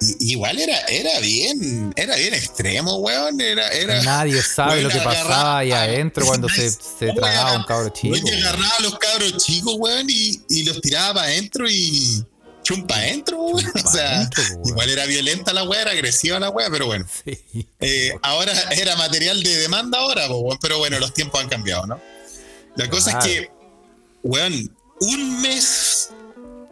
[0.00, 4.02] y- igual era, era bien, era bien extremo, weón, era, era...
[4.02, 8.12] Nadie sabe lo que pasaba ahí adentro cuando se, se Weón, tragaba un cabro chico.
[8.14, 12.24] weón, y agarraba a los cabros chicos, weón, y, y los tiraba para adentro y
[12.62, 13.64] chumpa adentro, weón.
[13.64, 14.68] Chumpa O sea, adentro, weón.
[14.68, 17.06] igual era violenta la weá, era agresiva la weá, pero bueno.
[17.24, 17.66] Sí.
[17.80, 21.86] Eh, ahora era material de demanda ahora, po, weón, pero bueno, los tiempos han cambiado,
[21.86, 22.00] ¿no?
[22.76, 23.26] La cosa Claro.
[23.26, 23.50] es que,
[24.22, 26.10] weón, un mes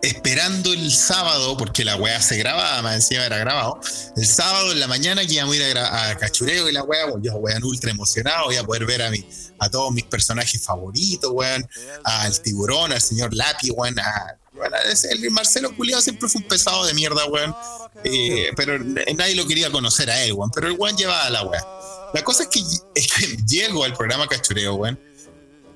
[0.07, 3.81] esperando el sábado, porque la weá se grababa, más encima era grabado,
[4.17, 7.07] el sábado en la mañana que íbamos a ir a, a Cachureo y la weá,
[7.23, 9.27] yo weón ultra emocionado, voy a poder ver a mi,
[9.59, 11.67] a todos mis personajes favoritos, weón,
[12.05, 16.49] al tiburón, al señor Lapi, weón, a, a ese- el Marcelo Culiado siempre fue un
[16.49, 17.55] pesado de mierda, weón,
[18.05, 21.65] eh, pero nadie lo quería conocer a él, weón, pero el weón llevaba la weá.
[22.13, 22.61] La cosa es que,
[22.95, 25.01] es que llego al programa Cachureo, weón,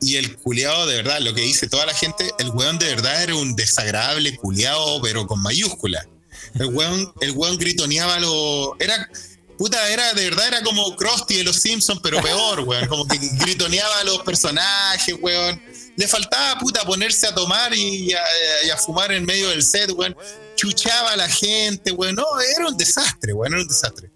[0.01, 3.23] y el culiado, de verdad, lo que dice toda la gente, el weón de verdad
[3.23, 6.07] era un desagradable culiado, pero con mayúscula.
[6.55, 8.77] El weón, el weón gritoneaba lo.
[8.79, 9.09] Era.
[9.57, 12.87] Puta, era de verdad, era como Krusty de los Simpsons, pero peor, weón.
[12.87, 15.61] Como que gritoneaba a los personajes, weón.
[15.97, 18.21] Le faltaba, puta, ponerse a tomar y a,
[18.67, 20.17] y a fumar en medio del set, weón.
[20.55, 22.15] Chuchaba a la gente, weón.
[22.15, 22.25] No,
[22.57, 24.11] era un desastre, weón, era un desastre.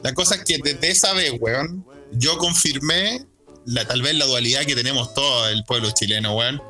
[0.00, 3.26] La cosa es que desde esa vez, weón, yo confirmé
[3.66, 6.62] la, tal vez la dualidad que tenemos todo el pueblo chileno, weón.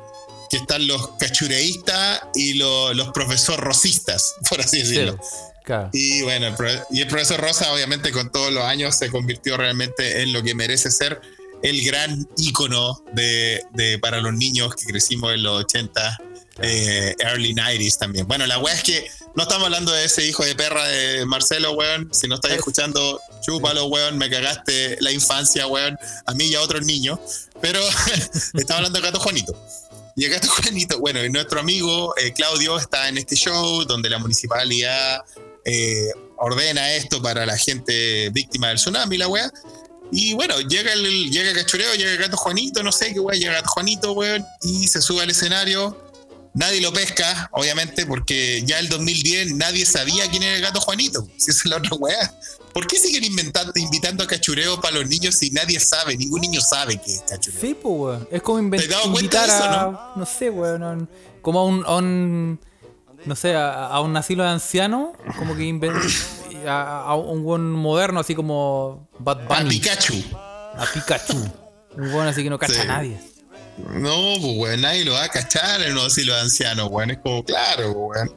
[0.49, 5.19] Que están los cachureístas y los, los profesor rosistas, por así decirlo.
[5.63, 5.89] Claro.
[5.93, 9.57] Y bueno, el, pro- y el profesor Rosa, obviamente, con todos los años se convirtió
[9.57, 11.19] realmente en lo que merece ser
[11.63, 16.17] el gran ícono de, de- para los niños que crecimos en los 80,
[16.61, 18.27] eh, early 90s también.
[18.27, 21.73] Bueno, la weá es que no estamos hablando de ese hijo de perra de Marcelo,
[21.73, 22.09] weón.
[22.13, 26.55] Si no estáis Es- escuchando, chúpalo, weón, me cagaste la infancia, weón, a mí y
[26.55, 27.19] a otros niños.
[27.61, 27.79] Pero
[28.53, 29.53] estaba hablando de Gato Juanito.
[30.15, 34.09] Y el Gato Juanito, bueno, y nuestro amigo eh, Claudio está en este show donde
[34.09, 35.19] la municipalidad
[35.65, 39.51] eh, ordena esto para la gente víctima del tsunami, la weá.
[40.11, 43.37] Y bueno, llega el llega el cachureo, llega el gato Juanito, no sé qué weá,
[43.37, 46.01] llega el gato Juanito, weón, y se sube al escenario.
[46.55, 51.27] Nadie lo pesca, obviamente, porque ya el 2010 nadie sabía quién era el gato Juanito.
[51.37, 52.33] Si esa es la otra weá.
[52.73, 56.59] ¿Por qué siguen inventando, invitando a cachureo para los niños si nadie sabe, ningún niño
[56.61, 57.61] sabe qué es cachureo?
[57.61, 58.27] Sí, pues, weón.
[58.31, 60.13] Es como inven- ¿Te has dado cuenta invitar de eso, a.
[60.15, 60.25] No?
[60.25, 60.83] sé, weón.
[60.83, 61.07] a
[61.41, 62.59] como a un, a un-
[63.25, 65.09] No sé, a, a un asilo de ancianos.
[65.37, 65.93] Como que inven-
[66.67, 69.69] a, a un buen moderno, así como Bad A Bunny.
[69.79, 70.15] Pikachu.
[70.33, 71.37] A Pikachu.
[71.97, 72.79] Un buen así que no cacha Sí.
[72.81, 73.19] a nadie.
[73.77, 77.11] No, pues weón, nadie lo va a cachar en los asilos de ancianos, weón.
[77.11, 78.35] Es como, claro, pues, weón.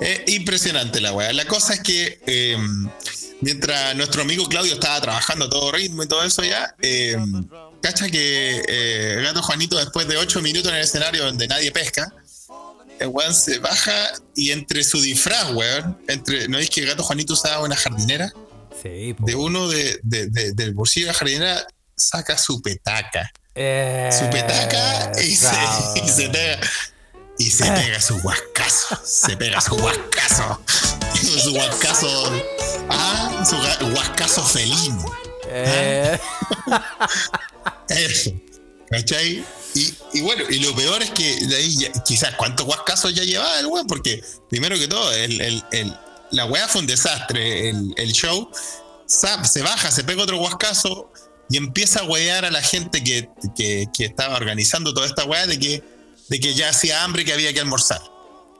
[0.00, 1.32] Es impresionante la weá.
[1.32, 2.56] La cosa es que eh,
[3.40, 7.16] mientras nuestro amigo Claudio estaba trabajando a todo ritmo y todo eso ya, eh,
[7.80, 12.12] cacha que eh, Gato Juanito, después de ocho minutos en el escenario donde nadie pesca,
[12.98, 17.32] el weón se baja y entre su disfraz, weón, entre, ¿no es que Gato Juanito
[17.34, 18.32] usaba una jardinera?
[18.82, 19.26] Sí, po.
[19.26, 24.28] De uno de, de- de- del bolsillo de la jardinera saca su petaca Eh, su
[24.30, 25.48] petaca y se,
[26.02, 26.60] y se pega.
[27.38, 29.00] Y se pega su huascazo.
[29.04, 30.60] Se pega su huascazo.
[31.42, 32.32] Su huascazo.
[32.90, 35.04] Ah, su huascazo felino.
[35.48, 36.18] Eh,
[37.88, 38.30] Eso.
[38.90, 39.44] ¿Cachai?
[39.74, 43.22] Y, y bueno, y lo peor es que de ahí ya- quizás cuántos huascazos ya
[43.24, 45.96] llevaba el weón, porque primero que todo, el, el- el-
[46.30, 48.50] la weá fue un desastre, el, el show.
[49.06, 51.10] Se baja, se pega otro huascazo
[51.50, 55.46] y empieza a wear a la gente que, que- que estaba organizando toda esta weá
[55.46, 55.82] de que,
[56.28, 58.00] de que ya hacía hambre y que había que almorzar.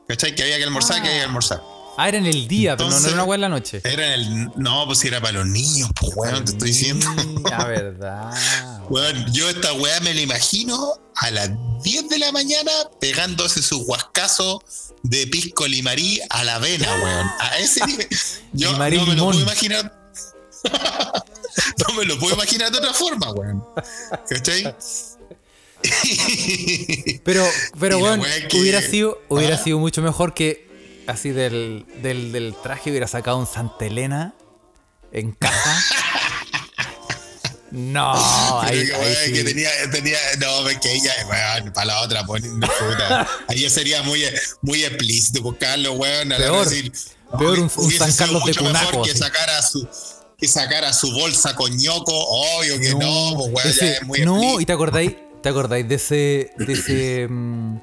[0.09, 0.35] ¿Cachai?
[0.35, 1.62] Que había que almorzar, que había que almorzar.
[1.97, 3.80] ah, era en el día, pero no- no era una weá en la noche.
[3.85, 4.51] Era el.
[4.57, 7.07] No, pues si era para los niños, pues weón, te estoy diciendo.
[7.51, 8.30] La verdad.
[8.91, 11.49] Weón, yo esta weá me la imagino a las
[11.85, 12.70] 10 de la mañana
[13.01, 14.62] pegándose su huascazo
[15.03, 17.26] de pisco limarí a la vena, weón.
[17.41, 18.07] A ese nivel.
[18.53, 19.91] Yo no me lo puedo imaginar.
[21.89, 23.65] no me lo puedo imaginar de otra forma, weón.
[24.29, 24.75] ¿Cachai?
[27.25, 27.47] Pero,
[27.79, 27.99] pero
[28.49, 29.63] que- hubiera sido, hubiera Ah.
[29.63, 30.67] sido mucho mejor que
[31.07, 34.35] así del, del, del traje hubiera sacado un Santa Elena
[35.13, 35.79] en caja.
[37.77, 39.33] No, ahí, que, ahí weón, sí.
[39.33, 43.29] que tenía, tenía, no, es que ella, weón, para la otra, pues, puta.
[43.49, 44.23] Ahí sería muy,
[44.63, 46.33] muy explícito buscarlo, weón.
[46.33, 46.93] a Peor, decir,
[47.37, 49.89] peor un- un San Carlos de mucho mejor Que sacara su,
[50.39, 54.20] que sacara su bolsa con ñoco, obvio que no, pues, weón, ese- ya es muy
[54.20, 57.76] no, y te acordáis, te acordáis de ese, de ese, mm,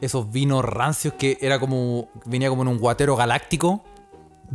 [0.00, 3.84] esos vinos rancios que era como, venía como en un guatero galáctico.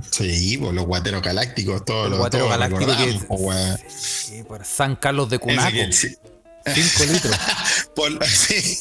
[0.09, 3.79] Sí, pues los guateros galácticos, todos los guatero todos galáctico que recordamos, pues, weón.
[3.89, 6.15] sí, por San Carlos de Cunaco, que- sí.
[6.63, 7.35] 5 litros.
[7.95, 8.77] Por- sí.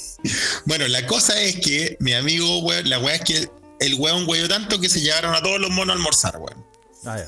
[0.66, 3.48] Bueno, la cosa es que mi amigo, weón, la weá es que
[3.80, 6.64] el weón weyó tanto que se llevaron a todos los monos a almorzar, weón.
[7.06, 7.26] Ah, ya.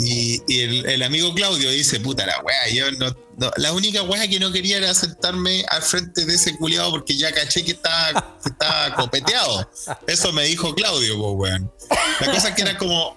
[0.00, 4.02] Y, y el, el amigo Claudio dice, puta la weá, yo no, no- la única
[4.02, 7.72] weá que no quería era sentarme al frente de ese culiado porque ya caché que
[7.72, 9.68] estaba, que estaba copeteado.
[10.06, 11.72] Eso me dijo Claudio, pues weón.
[12.20, 13.16] La cosa es que eran como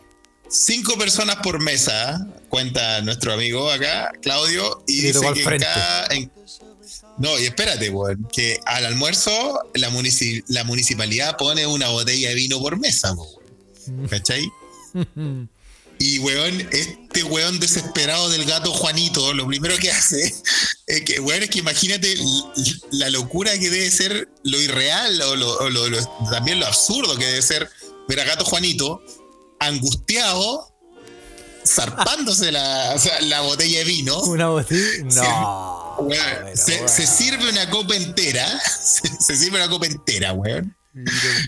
[0.50, 5.66] cinco personas por mesa, cuenta nuestro amigo acá, Claudio, y Y dice que en frente.
[5.66, 6.32] cada- en-
[7.20, 12.36] no, y espérate, weón, que al almuerzo la, munici- la municipalidad pone una botella de
[12.36, 14.08] vino por mesa, weón.
[14.10, 14.50] ¿cachai?
[16.04, 20.34] Y weón, este weón desesperado del gato Juanito, lo primero que hace
[20.88, 22.16] es que, weón, es que imagínate
[22.92, 27.16] la locura que debe ser lo irreal o, lo- o lo- lo- también lo absurdo
[27.18, 27.70] que debe ser
[28.08, 29.02] ver a gato Juanito
[29.60, 30.74] angustiado,
[31.66, 34.20] zarpándose la, o sea, la botella de vino.
[34.24, 35.04] Una botella.
[35.04, 35.96] No.
[36.00, 40.76] Weón, se, se sirve una copa entera, se, se sirve una copa entera, weón.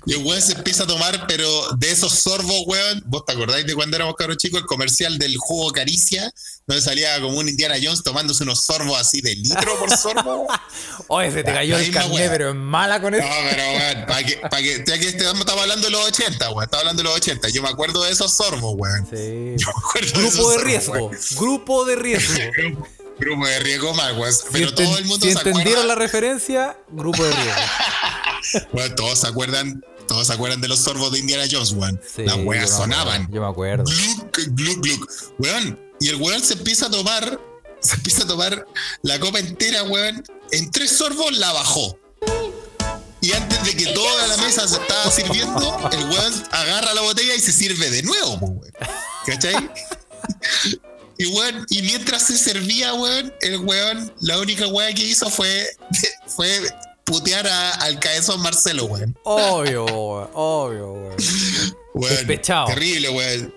[0.06, 3.04] Y el weón se empieza a tomar, pero de esos sorbos, weón.
[3.08, 4.62] ¿Vos te acordáis de cuando éramos cabros chicos?
[4.62, 6.32] El comercial del jugo Caricia,
[6.66, 10.48] donde salía como un Indiana Jones tomándose unos sorbos así de litro por sorbo.
[11.08, 13.28] Oye, se te cayó la el carnet, pero es mala con No, eso.
[13.50, 16.64] pero weón, para que, para que, ya que estamos estamos hablando de los 80, weón.
[16.64, 17.50] Estamos hablando de los 80.
[17.50, 19.06] Yo me acuerdo de esos sorbos, weón.
[19.10, 19.56] Sí.
[19.58, 21.12] Yo me acuerdo de esos Grupo de riesgo.
[21.40, 22.88] Grupo de riesgo.
[23.20, 23.94] Grupo, de riesgo.
[24.32, 25.96] Si, Pero todo el mundo si se entendieron la acuerda.
[25.96, 27.62] referencia, grupo de riesgo.
[28.74, 29.84] Weón, todos se acuerdan.
[30.08, 32.00] Todos se acuerdan de los sorbos de Indiana Jones, weón.
[32.06, 33.32] Sí, Las weas sonaban.
[33.32, 33.86] Yo me acuerdo.
[33.86, 35.12] Gluk, gluk, gluk.
[35.40, 37.40] Weón, y el weón se empieza a tomar,
[37.80, 38.66] se empieza a tomar
[39.02, 40.24] la copa entera, weón.
[40.52, 41.98] En tres sorbos la bajó.
[43.22, 47.36] Y antes de que toda la mesa se estaba sirviendo, el weón agarra la botella
[47.36, 48.74] y se sirve de nuevo, weón.
[49.26, 49.56] ¿Cachai?
[51.18, 55.68] Y weón, y mientras se servía, weón, el weón, la única weá que hizo fue,
[56.28, 56.60] fue
[57.04, 59.18] putear a- al cabezón Marcelo, weón.
[59.24, 60.30] Obvio, weón.
[60.34, 61.16] Obvio, weón.
[61.94, 62.68] Weón, Despechado.
[62.68, 63.54] Terrible, weón.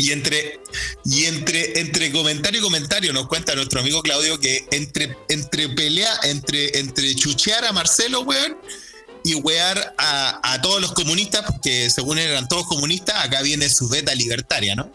[0.00, 0.60] Y entre,
[1.06, 6.12] y entre, entre comentario y comentario nos cuenta nuestro amigo Claudio que entre, entre pelea,
[6.22, 8.56] entre, entre chuchear a Marcelo, weón,
[9.24, 13.88] y wear a, a todos los comunistas, porque según eran todos comunistas, acá viene su
[13.88, 14.92] beta libertaria, ¿no?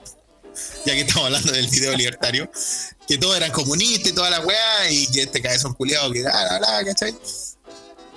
[0.86, 2.52] Ya que estamos hablando del video libertario,
[3.08, 7.16] que todos eran comunistas y toda la weá, y que este cabezón culiado que ¿cachai?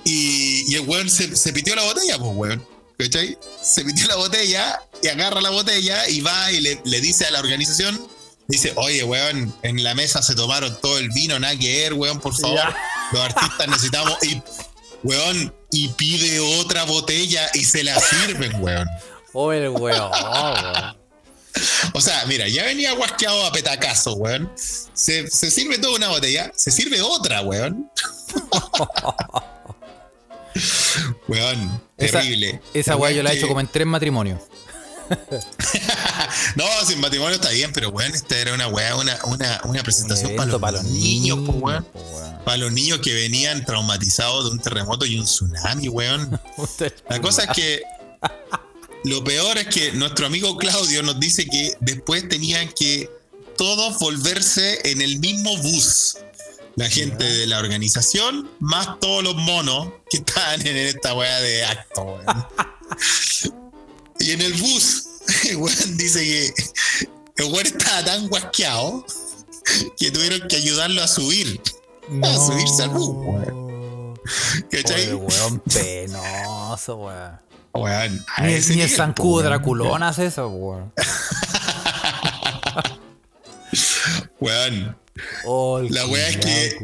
[0.04, 2.66] Y, y el weón se, se pitió la botella, pues, weón.
[2.98, 3.36] ¿Cachai?
[3.62, 7.30] Se pitió la botella y agarra la botella y va y le, le dice a
[7.30, 8.08] la organización,
[8.48, 12.20] dice, oye, weón, en la mesa se tomaron todo el vino, nada que ver, weón,
[12.20, 12.56] por favor.
[12.56, 12.76] Ya.
[13.12, 14.16] Los artistas necesitamos...
[14.22, 14.42] Y,
[15.02, 18.88] weón, y pide otra botella y se la sirven, weón.
[19.32, 20.96] Oh, el weón, weón.
[21.94, 24.50] O sea, mira, ya venía guasqueado a petacazo, weón.
[24.56, 27.90] Se, se sirve toda una botella, se sirve otra, weón.
[31.28, 32.60] weón, Esa- terrible.
[32.74, 34.40] Esa weá yo la he hecho como en tres matrimonios.
[36.56, 39.84] No, sin matrimonio está bien, pero weón, esta era una weá, una, una, una Un
[39.84, 41.84] presentación para los, niños, weón.
[41.84, 42.38] po, weón.
[42.44, 46.40] Para los niños que venían traumatizados de un terremoto y un tsunami, weón.
[47.08, 47.82] La cosa es que
[49.06, 53.08] lo peor es que nuestro amigo Claudio nos dice que después tenían que
[53.56, 56.18] todos volverse en el mismo bus.
[56.74, 61.64] La gente de la organización, más todos los monos que estaban en esta weá de
[61.64, 62.46] acto, weón.
[64.18, 65.04] Y en el bus,
[65.44, 69.06] el weón dice que el weón estaba tan guasqueado
[69.96, 71.60] que tuvieron que ayudarlo a subir.
[72.24, 74.20] A subirse al bus, weón.
[74.68, 75.14] ¿Cachai?
[75.14, 77.45] Weón penoso, weón.
[77.78, 79.44] Weón, Ni, ni el nivel, zancudo po, weón.
[79.46, 80.92] Draculón hace eso, weón.
[84.40, 84.96] Weón,
[85.46, 86.78] Oh, el La weá es que-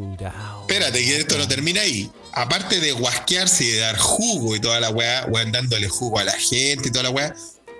[0.63, 2.11] espérate que esto no termina ahí.
[2.33, 6.25] Aparte de guasquearse y de dar jugo y toda la weá, weón, dándole jugo a
[6.25, 7.35] la gente y toda la weá.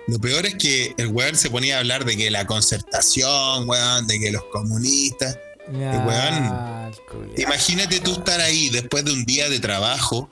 [0.07, 4.05] Lo peor es que el weón se ponía a hablar de que la concertación, weón,
[4.05, 5.37] de que los comunistas.
[5.71, 6.93] Ya, weón.
[7.35, 7.41] el.
[7.41, 10.29] Imagínate tú estar ahí después de un día de trabajo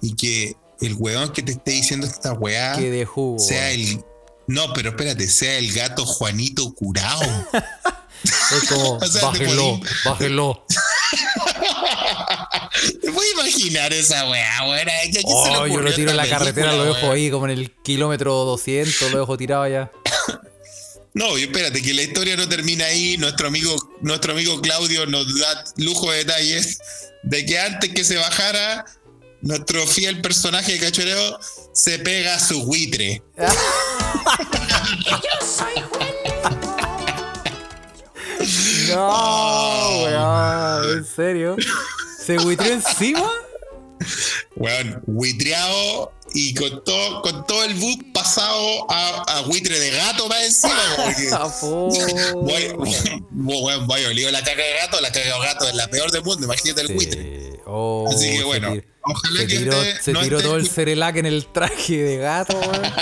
[0.00, 3.38] y que el weón que te esté diciendo esta weá Que de jugo.
[3.38, 4.02] sea el.
[4.46, 7.20] No, pero espérate, sea el gato Juanito curado.
[8.50, 10.66] Es como, O sea, bájelo, podí- bájelo.
[13.00, 14.88] ¿Te puedes imaginar esa weá, weón?
[14.88, 17.46] ¿A quién se le Oh, yo lo tiro en la carretera, lo dejo ahí como
[17.46, 19.90] en el kilómetro 200, lo dejo tirado allá.
[21.14, 23.16] No, espérate, que la historia no termina ahí.
[23.18, 26.78] Nuestro amigo, nuestro amigo Claudio nos da lujo de detalles
[27.24, 28.84] de que antes que se bajara,
[29.42, 31.38] nuestro fiel personaje de cachoreo
[31.72, 33.22] se pega a su buitre.
[33.36, 33.46] Yo
[35.46, 36.66] soy Juanito.
[38.94, 41.56] No, weón, en serio.
[42.24, 43.30] ¿Se buitreó encima?
[44.56, 50.28] Weón, buitreado y con todo, con todo el bus pasado a, a buitre de gato
[50.28, 50.74] más encima.
[50.96, 51.88] Porque, Ah, po.
[52.34, 52.72] Voy,
[53.32, 56.22] weón, voy olido la caca de gato, la caca de gato es la peor del
[56.22, 57.22] mundo, imagínate el buitre.
[57.22, 57.56] Sí.
[57.66, 58.74] Oh, Así que bueno,
[59.08, 61.96] ojalá se que tiró, usted se no tiró esté todo el Cerelac en el traje
[61.96, 62.82] de gato, weón.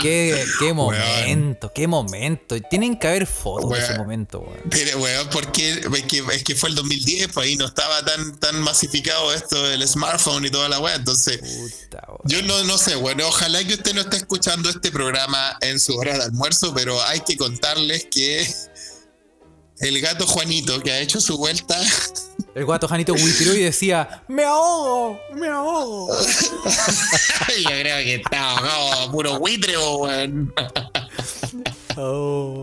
[0.00, 2.56] Qué, qué momento, qué momento.
[2.70, 3.98] Tienen que haber fotos de ese Weón.
[3.98, 4.60] momento, weón.
[4.70, 8.38] Pero, weón, porque es que, es que fue el 2010, pues ahí no estaba tan,
[8.38, 10.94] tan masificado esto del smartphone y toda la weá.
[10.94, 12.20] Entonces, Puta, weón.
[12.24, 15.94] yo no, no sé, bueno, ojalá que usted no esté escuchando este programa en su
[15.96, 18.48] hora de almuerzo, pero hay que contarles que
[19.80, 21.76] el gato Juanito, que ha hecho su vuelta,
[22.54, 25.18] El guato Janito buitreó y decía: ¡Me ahogo!
[25.34, 26.08] ¡Me ahogo!
[27.62, 30.52] yo creo que está ahogado puro buitre, weón.
[31.96, 32.62] Oh.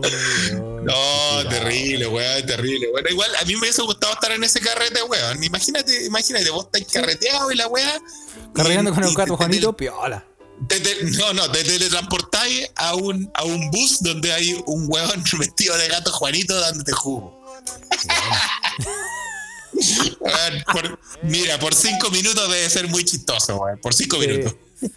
[0.82, 2.88] No, terrible, weón, terrible.
[2.90, 5.42] Bueno, igual a mí me hubiese gustado estar en ese carrete, weón.
[5.42, 8.00] Imagínate, imagínate, vos estás carreteado y la weá.
[8.54, 10.24] Cargando y- con el gato Juanito, piola.
[10.66, 15.22] Te- te- no, no, te teletransportáis a un, a un bus donde hay un weón
[15.38, 17.38] vestido de gato Juanito dándote jugo.
[20.72, 23.78] Por- mira, por cinco minutos debe ser muy chistoso, weón.
[23.78, 24.54] Por cinco minutos.
[24.80, 24.88] Sí.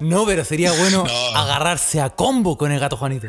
[0.00, 1.36] No, pero sería bueno No.
[1.36, 3.28] agarrarse a combo con el gato Juanito.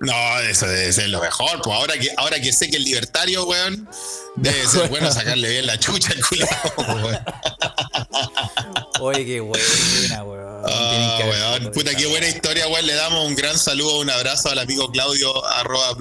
[0.00, 1.60] No, eso debe ser lo mejor.
[1.62, 3.88] Pues ahora que, ahora que sé que el libertario, weón,
[4.36, 7.18] debe ser bueno sacarle bien la chucha al weón.
[9.00, 10.53] Oye, qué buena, weón.
[10.66, 11.72] Tienen Ah, que weón.
[11.72, 12.86] Puta, qué buena historia, weón.
[12.86, 15.96] Le damos un gran saludo, un abrazo al amigo Claudio, arroba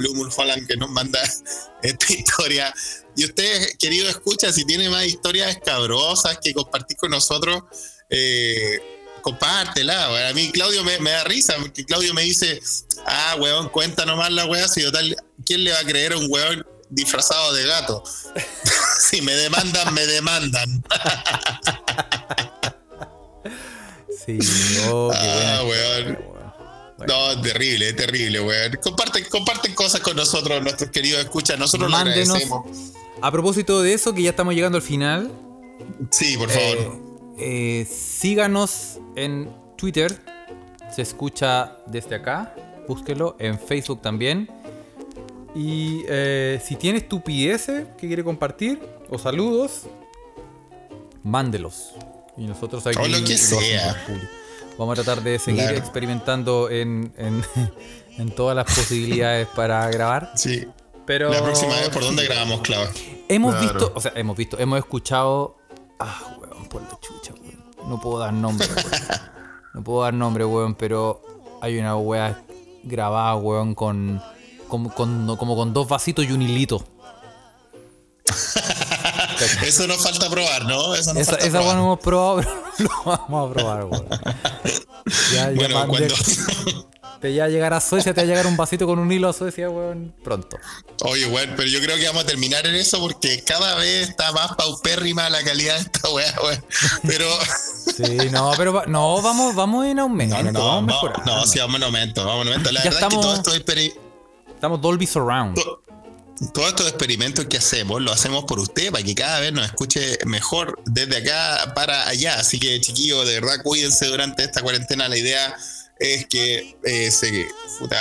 [0.67, 1.19] que nos manda
[1.83, 2.73] esta historia.
[3.15, 7.63] Y usted, querido escucha, si tiene más historias escabrosas que compartir con nosotros,
[8.09, 8.79] eh,
[9.21, 10.27] compártela, weón.
[10.27, 12.61] A mí Claudio me, me da risa, porque Claudio me dice,
[13.05, 16.27] ah, weón, cuenta nomás la weá, si total, ¿quién le va a creer a un
[16.29, 18.03] weón disfrazado de gato?
[19.09, 20.83] si me demandan, me demandan.
[24.25, 24.39] Sí,
[24.91, 25.99] oh, qué buena Ah, weón.
[26.11, 27.07] historia, weón.
[27.07, 28.77] No, terrible, terrible, weón.
[28.81, 31.59] Comparten, comparten cosas con nosotros, nuestros queridos escuchas.
[31.59, 32.65] Nosotros lo agradecemos.
[33.21, 35.31] A propósito de eso, que ya estamos llegando al final,
[36.11, 36.77] Sí, por favor.
[37.37, 40.17] eh, eh, síganos en Twitter.
[40.95, 42.55] Se escucha desde acá.
[42.87, 43.35] Búsquelo.
[43.39, 44.49] En Facebook también.
[45.55, 49.83] Y eh, si tiene estupideces que quiere compartir o saludos,
[51.23, 51.91] mándelos.
[52.37, 53.95] Y nosotros aquí O lo que sea.
[54.77, 55.77] Vamos a tratar de seguir Claro.
[55.77, 57.43] experimentando en, en-
[58.17, 60.31] en todas las posibilidades para grabar.
[60.35, 60.65] sí.
[61.05, 62.87] Pero La próxima vez, ¿por dónde grabamos, Clau?
[63.27, 63.73] Hemos Claro.
[63.73, 65.57] visto, o sea, hemos visto, hemos escuchado.
[65.99, 67.89] Ah, weón, por la chucha, weón.
[67.89, 69.21] No puedo dar nombre, weón.
[69.73, 71.21] No puedo dar nombre, weón, pero
[71.61, 72.41] hay una weá
[72.83, 74.21] grabada, weón, con,
[74.69, 76.85] con- con- como con dos vasitos y un hilito.
[79.65, 80.95] Eso nos falta probar, ¿no?
[80.95, 81.75] Eso nos Esa, falta esa probar.
[81.75, 84.07] no hemos probado, pero lo vamos a probar, weón.
[85.33, 86.15] Ya, ya Bueno, man- cuando.
[87.21, 89.33] Te ya llegar a Suecia, te va a llegar un vasito con un hilo a
[89.33, 90.57] Suecia, weón, pronto.
[91.05, 94.33] Oye, weón, pero yo creo que vamos a terminar en eso porque cada vez está
[94.33, 96.65] más paupérrima la calidad de esta weá, weón.
[97.07, 97.25] Pero.
[97.95, 100.35] Sí, no, pero no, vamos, vamos en aumento.
[100.35, 100.65] No, no, no.
[100.67, 102.71] vamos No, no, sí, vamos en aumento, vamos en aumento.
[102.73, 103.93] La Ya verdad es que estamos- todo esto es experi-
[104.55, 105.57] Estamos Dolby Surround.
[106.53, 110.17] Todos estos experimentos que hacemos lo hacemos por usted para que cada vez nos escuche
[110.25, 112.39] mejor desde acá para allá.
[112.39, 115.07] Así que, chiquillos, de verdad, cuídense durante esta cuarentena.
[115.07, 115.55] La idea
[115.99, 117.09] es que eh,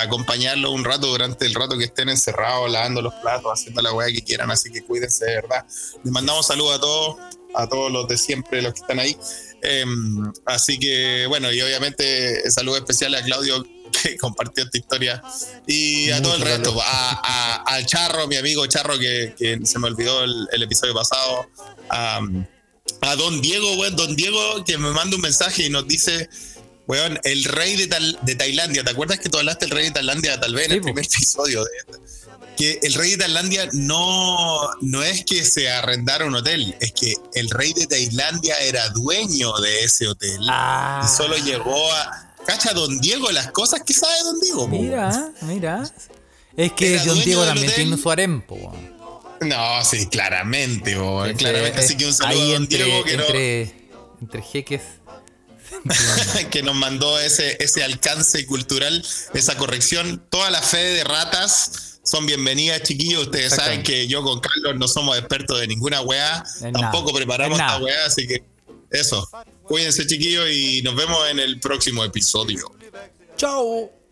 [0.01, 4.07] acompañarlos un rato durante el rato que estén encerrados, lavando los platos, haciendo la weá
[4.07, 4.51] que quieran.
[4.51, 5.65] Así que cuídense, de verdad.
[6.03, 7.17] Les mandamos saludos a todos,
[7.55, 9.15] a todos los de siempre, los que están ahí.
[9.61, 13.63] Em, así que, bueno, y obviamente saludos especiales a Claudio
[14.01, 15.23] que compartió esta historia.
[15.67, 19.79] Y a todo el resto, a, a- al Charro, mi amigo Charro, que, que se
[19.79, 21.47] me olvidó el, el episodio pasado,
[21.89, 22.19] a,
[23.01, 26.29] a Don Diego, weón, Don Diego, que me manda un mensaje y nos dice,
[26.87, 29.91] weón, el rey de, Tal- de Tailandia, ¿te acuerdas que tú hablaste del rey de
[29.91, 31.99] Tailandia tal vez en Sí, el primer episodio de esto?
[32.57, 37.15] Que el rey de Tailandia no, no es que se arrendara un hotel, es que
[37.33, 42.32] el rey de Tailandia era dueño de ese hotel Ah, y solo llegó a...
[42.45, 44.69] Cacha, Don Diego, las cosas que sabe Don Diego.
[44.69, 44.77] po.
[44.77, 45.83] Mira, mira.
[46.55, 48.43] Es que Don Diego también tiene su weón.
[49.41, 51.79] No, sí, claramente, bo, Ese- claramente.
[51.79, 53.75] Así que un saludo ahí a Don entre, Diego que, no- entre,
[54.21, 54.81] entre jeques.
[56.51, 60.23] que nos mandó ese, ese alcance cultural, esa corrección.
[60.29, 63.23] Toda la fe de ratas son bienvenidas, chiquillos.
[63.23, 66.43] Ustedes saben que yo con Carlos no somos expertos de ninguna weá.
[66.61, 68.43] En Tampoco nada, preparamos esta weá, así que
[68.93, 69.27] eso.
[69.63, 72.71] Cuídense, chiquillos, y nos vemos en el próximo episodio.
[73.35, 74.02] Chao.